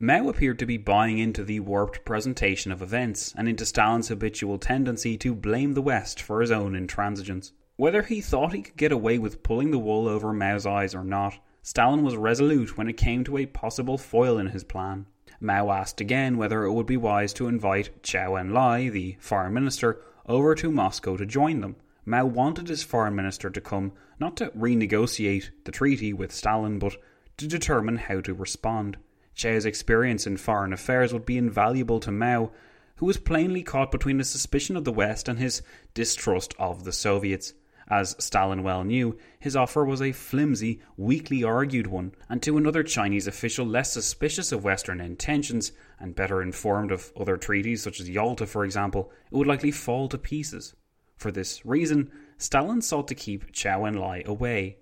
Mao 0.00 0.28
appeared 0.28 0.58
to 0.58 0.66
be 0.66 0.76
buying 0.76 1.18
into 1.18 1.44
the 1.44 1.60
warped 1.60 2.04
presentation 2.04 2.72
of 2.72 2.82
events 2.82 3.32
and 3.36 3.48
into 3.48 3.64
Stalin's 3.64 4.08
habitual 4.08 4.58
tendency 4.58 5.16
to 5.18 5.34
blame 5.34 5.74
the 5.74 5.80
West 5.80 6.20
for 6.20 6.40
his 6.40 6.50
own 6.50 6.72
intransigence. 6.72 7.52
Whether 7.76 8.02
he 8.02 8.20
thought 8.20 8.52
he 8.52 8.62
could 8.62 8.76
get 8.76 8.92
away 8.92 9.18
with 9.18 9.42
pulling 9.42 9.70
the 9.70 9.78
wool 9.78 10.08
over 10.08 10.32
Mao's 10.32 10.66
eyes 10.66 10.94
or 10.94 11.04
not, 11.04 11.38
Stalin 11.62 12.02
was 12.02 12.16
resolute 12.16 12.76
when 12.76 12.88
it 12.88 12.96
came 12.96 13.24
to 13.24 13.38
a 13.38 13.46
possible 13.46 13.98
foil 13.98 14.38
in 14.38 14.48
his 14.48 14.64
plan. 14.64 15.06
Mao 15.40 15.70
asked 15.70 16.00
again 16.00 16.36
whether 16.36 16.64
it 16.64 16.72
would 16.72 16.86
be 16.86 16.96
wise 16.96 17.32
to 17.34 17.48
invite 17.48 18.02
Zhou 18.02 18.40
Enlai, 18.40 18.90
the 18.90 19.16
foreign 19.18 19.54
minister, 19.54 20.00
over 20.26 20.54
to 20.54 20.70
Moscow 20.70 21.16
to 21.16 21.26
join 21.26 21.60
them, 21.60 21.76
Mao 22.04 22.24
wanted 22.24 22.68
his 22.68 22.82
foreign 22.82 23.16
minister 23.16 23.50
to 23.50 23.60
come 23.60 23.92
not 24.18 24.36
to 24.38 24.48
renegotiate 24.50 25.50
the 25.64 25.72
treaty 25.72 26.12
with 26.12 26.32
Stalin, 26.32 26.78
but 26.78 26.96
to 27.36 27.46
determine 27.46 27.96
how 27.96 28.20
to 28.20 28.34
respond. 28.34 28.96
Zhou's 29.36 29.66
experience 29.66 30.26
in 30.26 30.38
foreign 30.38 30.72
affairs 30.72 31.12
would 31.12 31.26
be 31.26 31.36
invaluable 31.36 32.00
to 32.00 32.10
Mao, 32.10 32.50
who 32.96 33.06
was 33.06 33.18
plainly 33.18 33.62
caught 33.62 33.92
between 33.92 34.18
his 34.18 34.30
suspicion 34.30 34.76
of 34.76 34.84
the 34.84 34.92
West 34.92 35.28
and 35.28 35.38
his 35.38 35.62
distrust 35.92 36.54
of 36.58 36.84
the 36.84 36.92
Soviets. 36.92 37.52
As 37.88 38.16
Stalin 38.18 38.64
well 38.64 38.82
knew, 38.82 39.16
his 39.38 39.54
offer 39.54 39.84
was 39.84 40.02
a 40.02 40.10
flimsy, 40.10 40.80
weakly 40.96 41.44
argued 41.44 41.86
one, 41.86 42.14
and 42.28 42.42
to 42.42 42.56
another 42.56 42.82
Chinese 42.82 43.28
official 43.28 43.64
less 43.64 43.92
suspicious 43.92 44.50
of 44.50 44.64
Western 44.64 45.00
intentions 45.00 45.70
and 46.00 46.16
better 46.16 46.42
informed 46.42 46.90
of 46.90 47.12
other 47.16 47.36
treaties, 47.36 47.82
such 47.82 48.00
as 48.00 48.10
Yalta, 48.10 48.46
for 48.46 48.64
example, 48.64 49.12
it 49.30 49.36
would 49.36 49.46
likely 49.46 49.70
fall 49.70 50.08
to 50.08 50.18
pieces. 50.18 50.74
For 51.16 51.30
this 51.30 51.64
reason, 51.64 52.10
Stalin 52.38 52.82
sought 52.82 53.08
to 53.08 53.14
keep 53.14 53.52
Zhou 53.52 53.90
Enlai 53.90 54.24
away. 54.24 54.78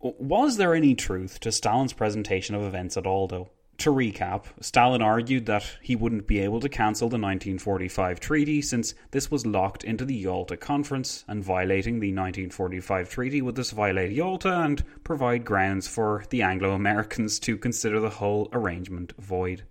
Was 0.00 0.56
there 0.56 0.74
any 0.74 0.94
truth 0.94 1.40
to 1.40 1.52
Stalin's 1.52 1.92
presentation 1.92 2.54
of 2.54 2.62
events 2.62 2.96
at 2.96 3.06
all, 3.06 3.26
though? 3.26 3.50
To 3.78 3.92
recap, 3.92 4.46
Stalin 4.60 5.02
argued 5.02 5.46
that 5.46 5.76
he 5.82 5.94
wouldn't 5.94 6.26
be 6.26 6.38
able 6.38 6.60
to 6.60 6.68
cancel 6.68 7.08
the 7.08 7.18
1945 7.18 8.20
treaty 8.20 8.62
since 8.62 8.94
this 9.10 9.30
was 9.30 9.44
locked 9.44 9.84
into 9.84 10.04
the 10.04 10.14
Yalta 10.14 10.56
Conference, 10.56 11.24
and 11.28 11.44
violating 11.44 12.00
the 12.00 12.08
1945 12.08 13.10
treaty 13.10 13.42
would 13.42 13.54
thus 13.54 13.72
violate 13.72 14.12
Yalta 14.12 14.62
and 14.62 14.82
provide 15.04 15.44
grounds 15.44 15.86
for 15.86 16.24
the 16.30 16.42
Anglo 16.42 16.72
Americans 16.72 17.38
to 17.40 17.58
consider 17.58 18.00
the 18.00 18.10
whole 18.10 18.48
arrangement 18.52 19.12
void. 19.18 19.64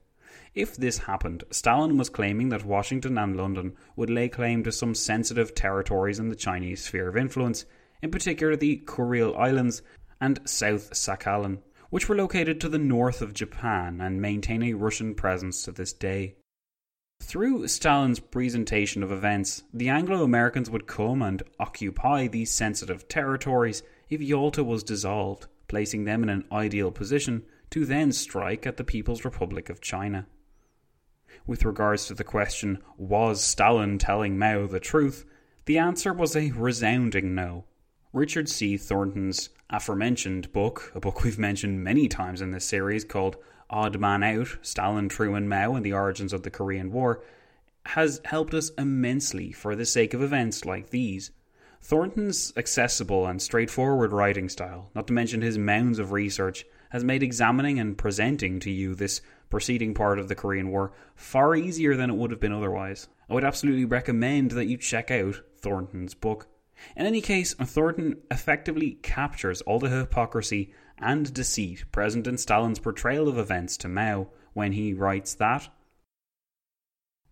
If 0.55 0.77
this 0.77 0.99
happened, 0.99 1.43
Stalin 1.51 1.97
was 1.97 2.09
claiming 2.09 2.49
that 2.49 2.65
Washington 2.65 3.17
and 3.17 3.35
London 3.35 3.75
would 3.97 4.09
lay 4.09 4.29
claim 4.29 4.63
to 4.63 4.71
some 4.71 4.95
sensitive 4.95 5.53
territories 5.53 6.17
in 6.17 6.29
the 6.29 6.35
Chinese 6.35 6.85
sphere 6.85 7.09
of 7.09 7.17
influence, 7.17 7.65
in 8.01 8.09
particular 8.09 8.55
the 8.55 8.81
Kuril 8.85 9.37
Islands 9.37 9.81
and 10.21 10.39
South 10.47 10.93
Sakhalin 10.93 11.59
which 11.89 12.09
were 12.09 12.15
located 12.15 12.59
to 12.59 12.67
the 12.67 12.77
north 12.77 13.21
of 13.21 13.33
Japan 13.33 14.01
and 14.01 14.21
maintain 14.21 14.63
a 14.63 14.73
Russian 14.73 15.15
presence 15.15 15.63
to 15.63 15.71
this 15.71 15.93
day. 15.93 16.35
Through 17.21 17.67
Stalin's 17.69 18.19
presentation 18.19 19.01
of 19.01 19.13
events, 19.13 19.63
the 19.73 19.87
Anglo 19.87 20.23
Americans 20.23 20.69
would 20.69 20.87
come 20.87 21.21
and 21.21 21.41
occupy 21.57 22.27
these 22.27 22.51
sensitive 22.51 23.07
territories 23.07 23.81
if 24.09 24.21
Yalta 24.21 24.63
was 24.63 24.83
dissolved, 24.83 25.47
placing 25.69 26.03
them 26.03 26.21
in 26.21 26.29
an 26.29 26.43
ideal 26.51 26.91
position 26.91 27.43
to 27.69 27.85
then 27.85 28.11
strike 28.11 28.67
at 28.67 28.77
the 28.77 28.83
People's 28.83 29.23
Republic 29.23 29.69
of 29.69 29.79
China. 29.79 30.27
With 31.47 31.65
regards 31.65 32.07
to 32.07 32.13
the 32.13 32.23
question, 32.23 32.79
was 32.97 33.43
Stalin 33.43 33.97
telling 33.97 34.37
Mao 34.37 34.67
the 34.67 34.79
truth? 34.79 35.25
The 35.65 35.77
answer 35.77 36.13
was 36.13 36.35
a 36.35 36.51
resounding 36.51 37.35
no. 37.35 37.65
Richard 38.13 38.47
C. 38.47 38.77
Thornton's 38.77 39.49
aforementioned 39.69 40.53
book, 40.53 40.91
a 40.95 40.99
book 40.99 41.23
we've 41.23 41.39
mentioned 41.39 41.83
many 41.83 42.07
times 42.07 42.41
in 42.41 42.51
this 42.51 42.65
series 42.65 43.03
called 43.03 43.37
Odd 43.69 43.99
Man 43.99 44.23
Out 44.23 44.57
Stalin, 44.61 45.09
Truman, 45.09 45.49
Mao, 45.49 45.75
and 45.75 45.85
the 45.85 45.93
Origins 45.93 46.33
of 46.33 46.43
the 46.43 46.51
Korean 46.51 46.91
War, 46.91 47.23
has 47.87 48.21
helped 48.25 48.53
us 48.53 48.69
immensely 48.77 49.51
for 49.51 49.75
the 49.75 49.85
sake 49.85 50.13
of 50.13 50.21
events 50.21 50.65
like 50.65 50.91
these. 50.91 51.31
Thornton's 51.81 52.53
accessible 52.55 53.27
and 53.27 53.41
straightforward 53.41 54.11
writing 54.11 54.49
style, 54.49 54.89
not 54.95 55.07
to 55.07 55.13
mention 55.13 55.41
his 55.41 55.57
mounds 55.57 55.99
of 55.99 56.11
research, 56.11 56.65
has 56.89 57.03
made 57.03 57.21
examining 57.21 57.79
and 57.79 57.97
presenting 57.97 58.59
to 58.61 58.71
you 58.71 58.95
this 58.95 59.21
preceding 59.55 59.93
part 59.93 60.19
of 60.19 60.27
the 60.27 60.35
Korean 60.35 60.69
War 60.69 60.91
far 61.15 61.55
easier 61.55 61.95
than 61.95 62.09
it 62.09 62.17
would 62.17 62.29
have 62.29 62.41
been 62.41 62.51
otherwise. 62.51 63.07
I 63.29 63.33
would 63.35 63.45
absolutely 63.45 63.85
recommend 63.85 64.51
that 64.51 64.65
you 64.65 64.75
check 64.75 65.09
out 65.09 65.43
Thornton's 65.61 66.13
book. 66.13 66.49
In 66.97 67.05
any 67.05 67.21
case, 67.21 67.53
Thornton 67.53 68.17
effectively 68.29 68.97
captures 69.01 69.61
all 69.61 69.79
the 69.79 69.87
hypocrisy 69.87 70.73
and 70.97 71.33
deceit 71.33 71.85
present 71.93 72.27
in 72.27 72.37
Stalin's 72.37 72.79
portrayal 72.79 73.29
of 73.29 73.37
events 73.37 73.77
to 73.77 73.87
Mao 73.87 74.27
when 74.51 74.73
he 74.73 74.93
writes 74.93 75.33
that 75.35 75.69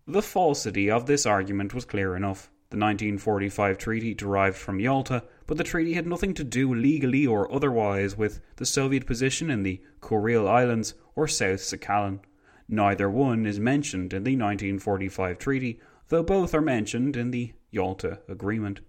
the 0.06 0.22
falsity 0.22 0.90
of 0.90 1.04
this 1.04 1.26
argument 1.26 1.74
was 1.74 1.84
clear 1.84 2.16
enough. 2.16 2.50
The 2.70 2.78
1945 2.78 3.76
treaty 3.76 4.14
derived 4.14 4.56
from 4.56 4.80
Yalta, 4.80 5.24
but 5.46 5.56
the 5.56 5.64
treaty 5.64 5.94
had 5.94 6.06
nothing 6.06 6.34
to 6.34 6.44
do 6.44 6.74
legally 6.74 7.26
or 7.26 7.52
otherwise 7.52 8.16
with 8.16 8.40
the 8.56 8.66
Soviet 8.66 9.06
position 9.06 9.50
in 9.50 9.62
the 9.62 9.80
Kuril 10.00 10.48
Islands 10.48 10.94
or 11.14 11.28
South 11.28 11.60
Sakhalin. 11.60 12.20
Neither 12.68 13.10
one 13.10 13.44
is 13.44 13.60
mentioned 13.60 14.14
in 14.14 14.24
the 14.24 14.36
1945 14.36 15.38
treaty, 15.38 15.80
though 16.08 16.22
both 16.22 16.54
are 16.54 16.60
mentioned 16.60 17.16
in 17.16 17.30
the 17.30 17.52
Yalta 17.70 18.20
Agreement. 18.28 18.80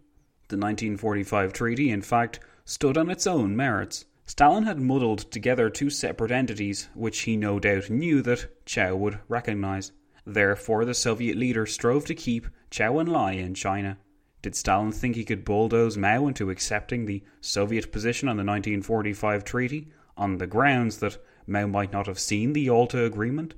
The 0.47 0.57
1945 0.57 1.51
treaty, 1.53 1.89
in 1.89 2.01
fact, 2.01 2.39
stood 2.63 2.97
on 2.97 3.09
its 3.09 3.27
own 3.27 3.55
merits. 3.55 4.05
Stalin 4.25 4.63
had 4.63 4.79
muddled 4.79 5.31
together 5.31 5.69
two 5.69 5.89
separate 5.89 6.31
entities, 6.31 6.87
which 6.93 7.21
he 7.21 7.35
no 7.35 7.59
doubt 7.59 7.89
knew 7.89 8.21
that 8.21 8.65
Zhou 8.65 8.97
would 8.97 9.19
recognize. 9.27 9.91
Therefore, 10.25 10.85
the 10.85 10.93
Soviet 10.93 11.37
leader 11.37 11.65
strove 11.65 12.05
to 12.05 12.15
keep 12.15 12.47
Zhou 12.71 13.03
Enlai 13.03 13.37
in 13.37 13.53
China. 13.53 13.97
Did 14.45 14.53
Stalin 14.55 14.91
think 14.91 15.15
he 15.15 15.25
could 15.25 15.43
bulldoze 15.43 15.97
Mao 15.97 16.27
into 16.27 16.51
accepting 16.51 17.07
the 17.07 17.23
Soviet 17.41 17.91
position 17.91 18.29
on 18.29 18.37
the 18.37 18.43
1945 18.43 19.43
treaty 19.43 19.87
on 20.15 20.37
the 20.37 20.45
grounds 20.45 20.99
that 20.99 21.17
Mao 21.47 21.65
might 21.65 21.91
not 21.91 22.05
have 22.05 22.19
seen 22.19 22.53
the 22.53 22.61
Yalta 22.61 23.05
Agreement? 23.05 23.55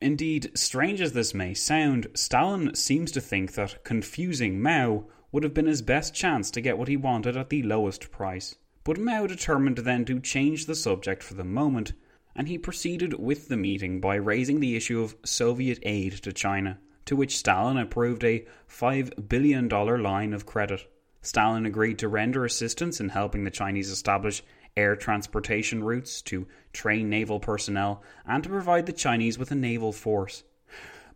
Indeed, 0.00 0.52
strange 0.56 1.00
as 1.00 1.12
this 1.12 1.34
may 1.34 1.54
sound, 1.54 2.06
Stalin 2.14 2.76
seems 2.76 3.10
to 3.10 3.20
think 3.20 3.54
that 3.54 3.82
confusing 3.82 4.62
Mao 4.62 5.08
would 5.32 5.42
have 5.42 5.54
been 5.54 5.66
his 5.66 5.82
best 5.82 6.14
chance 6.14 6.48
to 6.52 6.60
get 6.60 6.78
what 6.78 6.86
he 6.86 6.96
wanted 6.96 7.36
at 7.36 7.50
the 7.50 7.64
lowest 7.64 8.12
price. 8.12 8.54
But 8.84 9.00
Mao 9.00 9.26
determined 9.26 9.78
then 9.78 10.04
to 10.04 10.20
change 10.20 10.66
the 10.66 10.76
subject 10.76 11.24
for 11.24 11.34
the 11.34 11.42
moment, 11.42 11.94
and 12.36 12.46
he 12.46 12.58
proceeded 12.58 13.14
with 13.14 13.48
the 13.48 13.56
meeting 13.56 14.00
by 14.00 14.14
raising 14.14 14.60
the 14.60 14.76
issue 14.76 15.02
of 15.02 15.16
Soviet 15.24 15.80
aid 15.82 16.12
to 16.22 16.32
China, 16.32 16.78
to 17.10 17.16
which 17.16 17.38
Stalin 17.38 17.76
approved 17.76 18.22
a 18.22 18.46
$5 18.68 19.28
billion 19.28 19.68
line 19.68 20.32
of 20.32 20.46
credit. 20.46 20.88
Stalin 21.22 21.66
agreed 21.66 21.98
to 21.98 22.06
render 22.06 22.44
assistance 22.44 23.00
in 23.00 23.08
helping 23.08 23.42
the 23.42 23.50
Chinese 23.50 23.90
establish 23.90 24.44
air 24.76 24.94
transportation 24.94 25.82
routes, 25.82 26.22
to 26.22 26.46
train 26.72 27.10
naval 27.10 27.40
personnel, 27.40 28.00
and 28.24 28.44
to 28.44 28.48
provide 28.48 28.86
the 28.86 28.92
Chinese 28.92 29.40
with 29.40 29.50
a 29.50 29.56
naval 29.56 29.90
force. 29.90 30.44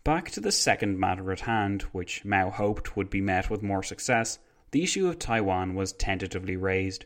Back 0.02 0.32
to 0.32 0.40
the 0.40 0.50
second 0.50 0.98
matter 0.98 1.30
at 1.30 1.42
hand, 1.42 1.82
which 1.92 2.24
Mao 2.24 2.50
hoped 2.50 2.96
would 2.96 3.08
be 3.08 3.20
met 3.20 3.48
with 3.48 3.62
more 3.62 3.84
success, 3.84 4.40
the 4.72 4.82
issue 4.82 5.06
of 5.06 5.20
Taiwan 5.20 5.76
was 5.76 5.92
tentatively 5.92 6.56
raised. 6.56 7.04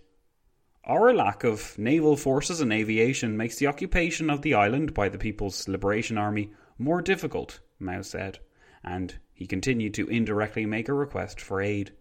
Our 0.86 1.12
lack 1.12 1.44
of 1.44 1.76
naval 1.76 2.16
forces 2.16 2.62
and 2.62 2.72
aviation 2.72 3.36
makes 3.36 3.56
the 3.56 3.66
occupation 3.66 4.30
of 4.30 4.40
the 4.40 4.54
island 4.54 4.94
by 4.94 5.10
the 5.10 5.18
People's 5.18 5.68
Liberation 5.68 6.16
Army 6.16 6.52
more 6.78 7.02
difficult, 7.02 7.60
Mao 7.78 8.00
said, 8.00 8.38
and 8.82 9.18
he 9.32 9.46
continued 9.46 9.94
to 9.94 10.08
indirectly 10.08 10.66
make 10.66 10.88
a 10.88 10.94
request 10.94 11.40
for 11.40 11.60
aid. 11.60 11.92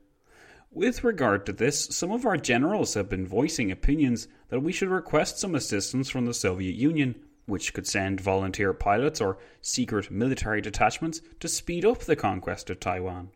With 0.71 1.03
regard 1.03 1.45
to 1.45 1.53
this, 1.53 1.85
some 1.85 2.11
of 2.11 2.25
our 2.25 2.37
generals 2.37 2.93
have 2.93 3.09
been 3.09 3.25
voicing 3.25 3.71
opinions 3.71 4.27
that 4.49 4.59
we 4.59 4.71
should 4.71 4.89
request 4.89 5.39
some 5.39 5.55
assistance 5.55 6.09
from 6.09 6.25
the 6.25 6.33
Soviet 6.33 6.75
Union, 6.75 7.15
which 7.45 7.73
could 7.73 7.87
send 7.87 8.19
volunteer 8.19 8.73
pilots 8.73 9.21
or 9.21 9.37
secret 9.61 10.11
military 10.11 10.61
detachments 10.61 11.21
to 11.39 11.47
speed 11.47 11.85
up 11.85 11.99
the 11.99 12.15
conquest 12.15 12.69
of 12.69 12.79
Taiwan. 12.79 13.31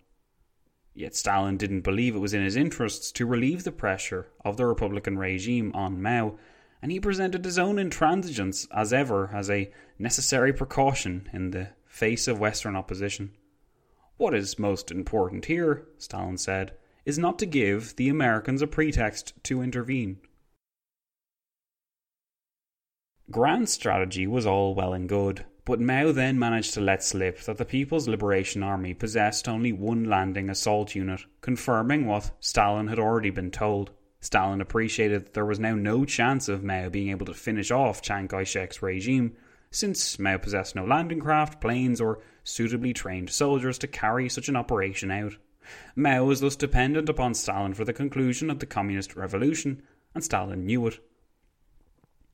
Yet 0.93 1.15
Stalin 1.15 1.57
didn't 1.57 1.81
believe 1.81 2.15
it 2.15 2.19
was 2.19 2.33
in 2.33 2.43
his 2.43 2.57
interests 2.57 3.11
to 3.13 3.25
relieve 3.25 3.63
the 3.63 3.71
pressure 3.71 4.27
of 4.43 4.57
the 4.57 4.65
Republican 4.65 5.17
regime 5.17 5.71
on 5.73 6.01
Mao, 6.01 6.37
and 6.81 6.91
he 6.91 6.99
presented 6.99 7.45
his 7.45 7.57
own 7.57 7.77
intransigence 7.77 8.67
as 8.75 8.91
ever 8.91 9.29
as 9.33 9.49
a 9.49 9.71
necessary 9.97 10.51
precaution 10.51 11.29
in 11.31 11.51
the 11.51 11.69
face 12.01 12.27
of 12.27 12.39
Western 12.39 12.75
opposition. 12.75 13.29
What 14.17 14.33
is 14.33 14.57
most 14.57 14.89
important 14.89 15.45
here, 15.45 15.85
Stalin 15.99 16.39
said, 16.39 16.73
is 17.05 17.19
not 17.19 17.37
to 17.37 17.45
give 17.45 17.95
the 17.95 18.09
Americans 18.09 18.63
a 18.63 18.65
pretext 18.65 19.33
to 19.43 19.61
intervene. 19.61 20.17
Grand 23.29 23.69
strategy 23.69 24.25
was 24.25 24.47
all 24.47 24.73
well 24.73 24.93
and 24.93 25.07
good, 25.07 25.45
but 25.63 25.79
Mao 25.79 26.11
then 26.11 26.39
managed 26.39 26.73
to 26.73 26.81
let 26.81 27.03
slip 27.03 27.39
that 27.41 27.59
the 27.59 27.65
People's 27.65 28.07
Liberation 28.07 28.63
Army 28.63 28.95
possessed 28.95 29.47
only 29.47 29.71
one 29.71 30.05
landing 30.05 30.49
assault 30.49 30.95
unit, 30.95 31.21
confirming 31.41 32.07
what 32.07 32.31
Stalin 32.39 32.87
had 32.87 32.97
already 32.97 33.29
been 33.29 33.51
told. 33.51 33.91
Stalin 34.19 34.59
appreciated 34.59 35.25
that 35.25 35.33
there 35.35 35.45
was 35.45 35.59
now 35.59 35.75
no 35.75 36.03
chance 36.05 36.49
of 36.49 36.63
Mao 36.63 36.89
being 36.89 37.09
able 37.09 37.27
to 37.27 37.35
finish 37.35 37.69
off 37.69 38.01
Chiang 38.01 38.27
Kai 38.27 38.43
shek's 38.43 38.81
regime, 38.81 39.35
since 39.71 40.19
Mao 40.19 40.37
possessed 40.37 40.75
no 40.75 40.85
landing 40.85 41.19
craft, 41.19 41.61
planes, 41.61 42.01
or 42.01 42.19
suitably 42.43 42.93
trained 42.93 43.29
soldiers 43.29 43.77
to 43.79 43.87
carry 43.87 44.27
such 44.29 44.49
an 44.49 44.55
operation 44.55 45.09
out. 45.09 45.37
Mao 45.95 46.25
was 46.25 46.41
thus 46.41 46.55
dependent 46.55 47.07
upon 47.07 47.33
Stalin 47.33 47.73
for 47.73 47.85
the 47.85 47.93
conclusion 47.93 48.49
of 48.49 48.59
the 48.59 48.65
Communist 48.65 49.15
Revolution, 49.15 49.81
and 50.13 50.23
Stalin 50.23 50.65
knew 50.65 50.85
it. 50.87 50.99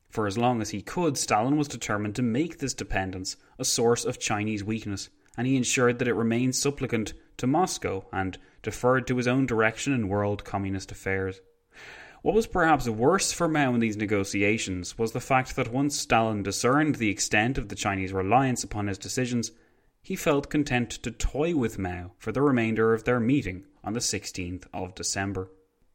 For 0.08 0.26
as 0.26 0.38
long 0.38 0.60
as 0.60 0.70
he 0.70 0.82
could, 0.82 1.16
Stalin 1.16 1.56
was 1.56 1.68
determined 1.68 2.16
to 2.16 2.22
make 2.22 2.58
this 2.58 2.74
dependence 2.74 3.36
a 3.58 3.64
source 3.64 4.04
of 4.04 4.18
Chinese 4.18 4.64
weakness, 4.64 5.10
and 5.36 5.46
he 5.46 5.56
ensured 5.56 5.98
that 5.98 6.08
it 6.08 6.14
remained 6.14 6.56
supplicant 6.56 7.12
to 7.36 7.46
Moscow 7.46 8.06
and 8.12 8.38
deferred 8.62 9.06
to 9.06 9.16
his 9.16 9.28
own 9.28 9.46
direction 9.46 9.92
in 9.92 10.08
world 10.08 10.44
communist 10.44 10.90
affairs. 10.90 11.40
What 12.22 12.34
was 12.34 12.48
perhaps 12.48 12.88
worse 12.88 13.30
for 13.30 13.46
Mao 13.46 13.74
in 13.74 13.80
these 13.80 13.96
negotiations 13.96 14.98
was 14.98 15.12
the 15.12 15.20
fact 15.20 15.54
that 15.54 15.72
once 15.72 15.96
Stalin 15.96 16.42
discerned 16.42 16.96
the 16.96 17.10
extent 17.10 17.58
of 17.58 17.68
the 17.68 17.76
Chinese 17.76 18.12
reliance 18.12 18.64
upon 18.64 18.88
his 18.88 18.98
decisions, 18.98 19.52
he 20.02 20.16
felt 20.16 20.50
content 20.50 20.90
to 20.90 21.12
toy 21.12 21.54
with 21.54 21.78
Mao 21.78 22.12
for 22.18 22.32
the 22.32 22.42
remainder 22.42 22.92
of 22.92 23.04
their 23.04 23.20
meeting 23.20 23.66
on 23.84 23.92
the 23.92 24.00
16th 24.00 24.64
of 24.72 24.96
December. 24.96 25.50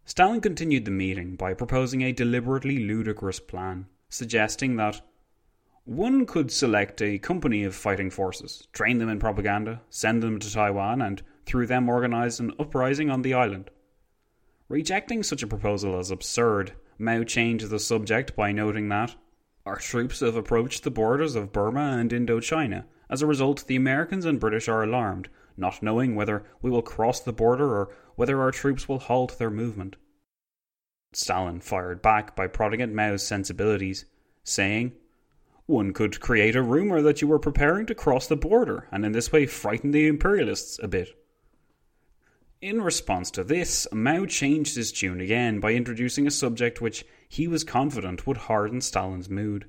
Stalin 0.06 0.40
continued 0.40 0.86
the 0.86 0.92
meeting 0.92 1.36
by 1.36 1.54
proposing 1.54 2.02
a 2.02 2.14
deliberately 2.14 2.80
ludicrous 2.80 3.42
plan, 3.42 3.88
suggesting 4.08 4.78
that 4.78 5.02
one 5.84 6.26
could 6.26 6.52
select 6.52 7.02
a 7.02 7.20
company 7.20 7.66
of 7.66 7.76
fighting 7.76 8.10
forces, 8.10 8.68
train 8.72 8.98
them 8.98 9.10
in 9.10 9.20
propaganda, 9.20 9.82
send 9.90 10.24
them 10.24 10.40
to 10.40 10.52
Taiwan, 10.52 11.02
and 11.02 11.22
through 11.46 11.68
them 11.68 11.90
organize 11.90 12.40
an 12.40 12.54
uprising 12.58 13.10
on 13.10 13.24
the 13.24 13.34
island. 13.34 13.70
Rejecting 14.70 15.24
such 15.24 15.44
a 15.44 15.48
proposal 15.48 16.00
as 16.00 16.10
absurd, 16.10 16.74
Mao 16.98 17.24
changed 17.24 17.70
the 17.70 17.80
subject 17.80 18.36
by 18.36 18.52
noting 18.52 18.90
that 18.90 19.16
our 19.66 19.78
troops 19.78 20.20
have 20.20 20.36
approached 20.36 20.84
the 20.84 20.92
borders 20.92 21.36
of 21.36 21.52
Burma 21.52 21.98
and 21.98 22.12
Indochina. 22.12 22.86
As 23.10 23.22
a 23.22 23.28
result, 23.28 23.66
the 23.68 23.76
Americans 23.76 24.26
and 24.26 24.40
British 24.40 24.68
are 24.68 24.84
alarmed, 24.84 25.30
not 25.56 25.84
knowing 25.84 26.16
whether 26.16 26.44
we 26.62 26.70
will 26.70 26.82
cross 26.82 27.20
the 27.20 27.34
border 27.34 27.70
or 27.74 27.94
whether 28.16 28.42
our 28.42 28.52
troops 28.52 28.90
will 28.90 29.00
halt 29.00 29.38
their 29.38 29.50
movement. 29.50 29.96
Stalin 31.14 31.60
fired 31.60 32.02
back 32.02 32.36
by 32.36 32.48
prodding 32.48 32.82
at 32.82 32.92
Mao's 32.92 33.26
sensibilities, 33.26 34.06
saying, 34.44 34.94
One 35.66 35.94
could 35.94 36.20
create 36.20 36.56
a 36.56 36.62
rumour 36.62 37.02
that 37.02 37.22
you 37.22 37.28
were 37.28 37.40
preparing 37.40 37.86
to 37.86 37.96
cross 37.96 38.28
the 38.28 38.36
border 38.36 38.88
and 38.92 39.06
in 39.06 39.12
this 39.12 39.32
way 39.32 39.46
frighten 39.46 39.92
the 39.92 40.08
imperialists 40.08 40.80
a 40.82 40.88
bit. 40.88 41.10
In 42.64 42.82
response 42.82 43.30
to 43.32 43.44
this, 43.44 43.90
Mao 43.92 44.26
changed 44.26 44.78
his 44.78 44.94
tune 44.94 45.20
again 45.20 45.60
by 45.60 45.74
introducing 45.74 46.26
a 46.26 46.32
subject 46.32 46.80
which 46.80 47.04
he 47.28 47.46
was 47.46 47.66
confident 47.66 48.26
would 48.26 48.38
harden 48.38 48.80
Stalin's 48.80 49.30
mood. 49.30 49.66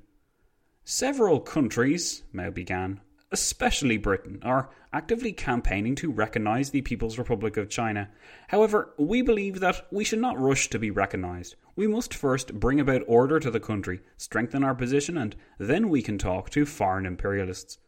Several 0.84 1.40
countries, 1.40 2.22
Mao 2.32 2.50
began, 2.50 3.00
especially 3.32 3.96
Britain, 3.96 4.38
are 4.44 4.70
actively 4.92 5.32
campaigning 5.32 5.96
to 5.96 6.12
recognize 6.12 6.70
the 6.70 6.82
People's 6.82 7.18
Republic 7.18 7.56
of 7.56 7.68
China. 7.68 8.10
However, 8.46 8.94
we 8.96 9.22
believe 9.22 9.58
that 9.58 9.88
we 9.90 10.04
should 10.04 10.20
not 10.20 10.38
rush 10.38 10.70
to 10.70 10.78
be 10.78 10.92
recognized. 10.92 11.56
We 11.74 11.88
must 11.88 12.14
first 12.14 12.60
bring 12.60 12.78
about 12.78 13.02
order 13.08 13.40
to 13.40 13.50
the 13.50 13.58
country, 13.58 14.02
strengthen 14.16 14.62
our 14.62 14.76
position, 14.76 15.18
and 15.18 15.34
then 15.58 15.88
we 15.88 16.00
can 16.00 16.16
talk 16.16 16.48
to 16.50 16.64
foreign 16.64 17.06
imperialists. 17.06 17.78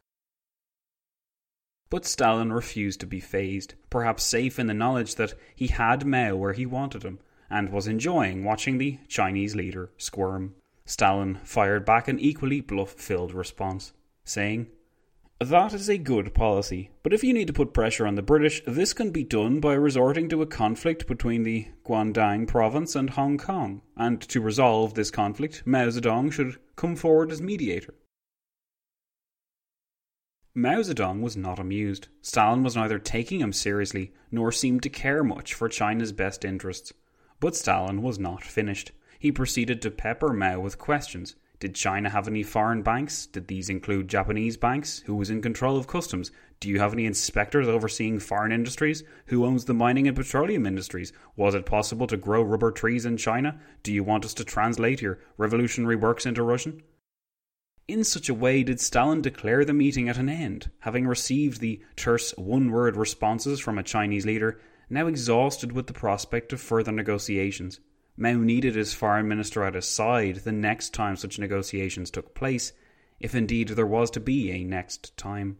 But 1.88 2.04
Stalin 2.04 2.52
refused 2.52 2.98
to 3.00 3.06
be 3.06 3.20
fazed, 3.20 3.74
perhaps 3.90 4.24
safe 4.24 4.58
in 4.58 4.66
the 4.66 4.74
knowledge 4.74 5.14
that 5.14 5.34
he 5.54 5.68
had 5.68 6.04
Mao 6.04 6.34
where 6.34 6.52
he 6.52 6.66
wanted 6.66 7.04
him, 7.04 7.20
and 7.48 7.70
was 7.70 7.86
enjoying 7.86 8.42
watching 8.42 8.78
the 8.78 8.98
Chinese 9.06 9.54
leader 9.54 9.90
squirm. 9.96 10.56
Stalin 10.84 11.38
fired 11.44 11.84
back 11.84 12.08
an 12.08 12.18
equally 12.18 12.60
bluff 12.60 12.90
filled 12.90 13.32
response, 13.32 13.92
saying, 14.24 14.66
That 15.38 15.72
is 15.72 15.88
a 15.88 15.96
good 15.96 16.34
policy, 16.34 16.90
but 17.04 17.12
if 17.12 17.22
you 17.22 17.32
need 17.32 17.46
to 17.46 17.52
put 17.52 17.72
pressure 17.72 18.06
on 18.06 18.16
the 18.16 18.22
British, 18.22 18.62
this 18.66 18.92
can 18.92 19.10
be 19.10 19.22
done 19.22 19.60
by 19.60 19.74
resorting 19.74 20.28
to 20.30 20.42
a 20.42 20.46
conflict 20.46 21.06
between 21.06 21.44
the 21.44 21.68
Guangdong 21.84 22.48
province 22.48 22.96
and 22.96 23.10
Hong 23.10 23.38
Kong, 23.38 23.82
and 23.96 24.20
to 24.22 24.40
resolve 24.40 24.94
this 24.94 25.12
conflict, 25.12 25.62
Mao 25.64 25.88
Zedong 25.88 26.32
should 26.32 26.56
come 26.74 26.96
forward 26.96 27.30
as 27.30 27.40
mediator. 27.40 27.94
Mao 30.58 30.80
Zedong 30.80 31.20
was 31.20 31.36
not 31.36 31.58
amused. 31.58 32.08
Stalin 32.22 32.62
was 32.62 32.74
neither 32.74 32.98
taking 32.98 33.40
him 33.40 33.52
seriously 33.52 34.14
nor 34.30 34.50
seemed 34.50 34.82
to 34.84 34.88
care 34.88 35.22
much 35.22 35.52
for 35.52 35.68
China's 35.68 36.12
best 36.12 36.46
interests. 36.46 36.94
But 37.40 37.54
Stalin 37.54 38.00
was 38.00 38.18
not 38.18 38.42
finished. 38.42 38.92
He 39.18 39.30
proceeded 39.30 39.82
to 39.82 39.90
pepper 39.90 40.32
Mao 40.32 40.60
with 40.60 40.78
questions. 40.78 41.36
Did 41.60 41.74
China 41.74 42.08
have 42.08 42.26
any 42.26 42.42
foreign 42.42 42.80
banks? 42.80 43.26
Did 43.26 43.48
these 43.48 43.68
include 43.68 44.08
Japanese 44.08 44.56
banks? 44.56 45.00
Who 45.00 45.14
was 45.16 45.28
in 45.28 45.42
control 45.42 45.76
of 45.76 45.88
customs? 45.88 46.30
Do 46.58 46.70
you 46.70 46.80
have 46.80 46.94
any 46.94 47.04
inspectors 47.04 47.68
overseeing 47.68 48.18
foreign 48.18 48.50
industries? 48.50 49.04
Who 49.26 49.44
owns 49.44 49.66
the 49.66 49.74
mining 49.74 50.08
and 50.08 50.16
petroleum 50.16 50.64
industries? 50.64 51.12
Was 51.36 51.54
it 51.54 51.66
possible 51.66 52.06
to 52.06 52.16
grow 52.16 52.40
rubber 52.40 52.70
trees 52.70 53.04
in 53.04 53.18
China? 53.18 53.60
Do 53.82 53.92
you 53.92 54.02
want 54.02 54.24
us 54.24 54.32
to 54.32 54.44
translate 54.44 55.02
your 55.02 55.18
revolutionary 55.36 55.96
works 55.96 56.24
into 56.24 56.42
Russian? 56.42 56.82
In 57.88 58.02
such 58.02 58.28
a 58.28 58.34
way 58.34 58.64
did 58.64 58.80
Stalin 58.80 59.22
declare 59.22 59.64
the 59.64 59.72
meeting 59.72 60.08
at 60.08 60.18
an 60.18 60.28
end, 60.28 60.72
having 60.80 61.06
received 61.06 61.60
the 61.60 61.80
terse 61.94 62.32
one 62.36 62.72
word 62.72 62.96
responses 62.96 63.60
from 63.60 63.78
a 63.78 63.84
Chinese 63.84 64.26
leader, 64.26 64.58
now 64.90 65.06
exhausted 65.06 65.70
with 65.70 65.86
the 65.86 65.92
prospect 65.92 66.52
of 66.52 66.60
further 66.60 66.90
negotiations. 66.90 67.78
Mao 68.16 68.38
needed 68.38 68.74
his 68.74 68.92
foreign 68.92 69.28
minister 69.28 69.62
at 69.62 69.74
his 69.74 69.86
side 69.86 70.36
the 70.36 70.50
next 70.50 70.94
time 70.94 71.14
such 71.14 71.38
negotiations 71.38 72.10
took 72.10 72.34
place, 72.34 72.72
if 73.20 73.36
indeed 73.36 73.68
there 73.68 73.86
was 73.86 74.10
to 74.10 74.20
be 74.20 74.50
a 74.50 74.64
next 74.64 75.16
time. 75.16 75.58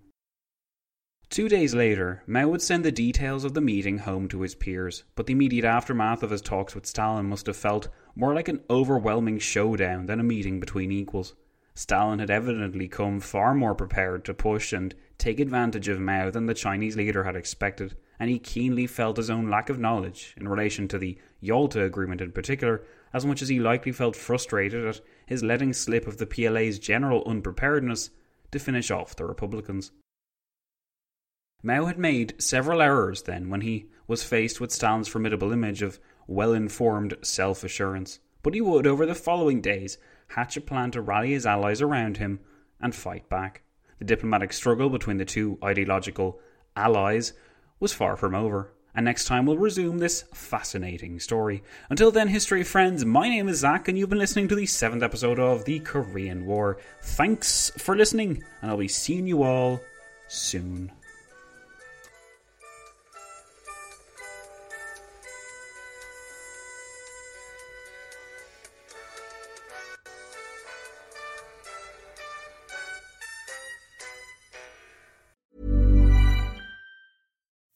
Two 1.31 1.49
days 1.49 1.77
later, 1.77 2.25
Mao 2.27 2.49
would 2.49 2.63
send 2.63 2.85
the 2.85 2.91
details 2.91 3.45
of 3.45 3.55
the 3.55 3.61
meeting 3.61 3.99
home 3.99 4.27
to 4.31 4.41
his 4.41 4.57
peers, 4.57 5.05
but 5.15 5.27
the 5.27 5.33
immediate 5.33 5.65
aftermath 5.65 6.25
of 6.25 6.31
his 6.31 6.43
talks 6.43 6.75
with 6.75 6.87
Stalin 6.87 7.27
must 7.27 7.47
have 7.47 7.57
felt 7.57 7.89
more 8.17 8.35
like 8.35 8.49
an 8.49 8.65
overwhelming 8.69 9.39
showdown 9.39 10.07
than 10.07 10.19
a 10.19 10.25
meeting 10.25 10.59
between 10.59 10.91
equals. 10.91 11.37
Stalin 11.79 12.21
had 12.21 12.31
evidently 12.31 12.89
come 12.89 13.21
far 13.21 13.55
more 13.55 13.75
prepared 13.75 14.25
to 14.25 14.33
push 14.33 14.73
and 14.73 14.95
take 15.19 15.39
advantage 15.39 15.89
of 15.89 16.01
Mao 16.01 16.31
than 16.31 16.47
the 16.47 16.55
Chinese 16.55 16.97
leader 16.97 17.25
had 17.25 17.37
expected, 17.37 17.95
and 18.19 18.31
he 18.31 18.39
keenly 18.39 18.87
felt 18.87 19.19
his 19.19 19.29
own 19.29 19.51
lack 19.51 19.69
of 19.69 19.79
knowledge 19.79 20.35
in 20.39 20.49
relation 20.49 20.89
to 20.89 20.99
the 20.99 21.19
Yalta 21.39 21.83
Agreement 21.83 22.23
in 22.23 22.33
particular, 22.33 22.83
as 23.13 23.27
much 23.27 23.43
as 23.43 23.51
he 23.51 23.61
likely 23.61 23.93
felt 23.93 24.17
frustrated 24.17 24.87
at 24.87 25.03
his 25.27 25.43
letting 25.43 25.75
slip 25.75 26.07
of 26.07 26.17
the 26.17 26.27
PLA's 26.27 26.79
general 26.79 27.23
unpreparedness 27.27 28.09
to 28.53 28.59
finish 28.59 28.91
off 28.91 29.15
the 29.15 29.27
Republicans. 29.27 29.93
Mao 31.63 31.85
had 31.85 31.99
made 31.99 32.41
several 32.41 32.81
errors 32.81 33.25
then 33.25 33.51
when 33.51 33.61
he 33.61 33.91
was 34.07 34.23
faced 34.23 34.63
with 34.63 34.73
Stalin's 34.73 35.09
formidable 35.09 35.53
image 35.53 35.83
of 35.83 36.01
well 36.27 36.55
informed 36.55 37.19
self 37.21 37.63
assurance, 37.63 38.19
but 38.43 38.55
he 38.55 38.63
would, 38.63 38.87
over 38.87 39.05
the 39.05 39.15
following 39.15 39.61
days, 39.61 39.99
hatch 40.29 40.57
a 40.57 40.61
plan 40.61 40.91
to 40.93 41.01
rally 41.01 41.33
his 41.33 41.47
allies 41.47 41.81
around 41.81 42.17
him 42.17 42.41
and 42.81 42.95
fight 42.95 43.29
back. 43.29 43.63
The 43.99 44.05
diplomatic 44.05 44.53
struggle 44.53 44.91
between 44.91 45.17
the 45.17 45.25
two 45.25 45.59
ideological 45.63 46.41
allies 46.77 47.33
was 47.81 47.93
far 47.93 48.17
from 48.17 48.35
over. 48.35 48.73
And 48.95 49.05
next 49.05 49.27
time 49.27 49.45
we'll 49.45 49.59
resume 49.59 49.99
this 49.99 50.25
fascinating 50.33 51.21
story. 51.21 51.63
Until 51.91 52.11
then, 52.11 52.29
history 52.29 52.65
friends, 52.65 53.05
my 53.05 53.29
name 53.29 53.49
is 53.49 53.59
Zack, 53.59 53.89
and 53.89 53.99
you've 53.99 54.09
been 54.09 54.19
listening 54.19 54.49
to 54.49 54.55
the 54.55 54.65
seventh 54.65 55.03
episode 55.03 55.39
of 55.39 55.67
the 55.67 55.81
Korean 55.81 56.47
War. 56.47 56.79
Thanks 57.03 57.71
for 57.77 57.95
listening, 57.95 58.43
and 58.63 58.71
I'll 58.71 58.79
be 58.79 58.89
seeing 58.89 59.27
you 59.27 59.43
all 59.43 59.81
soon. 60.29 60.93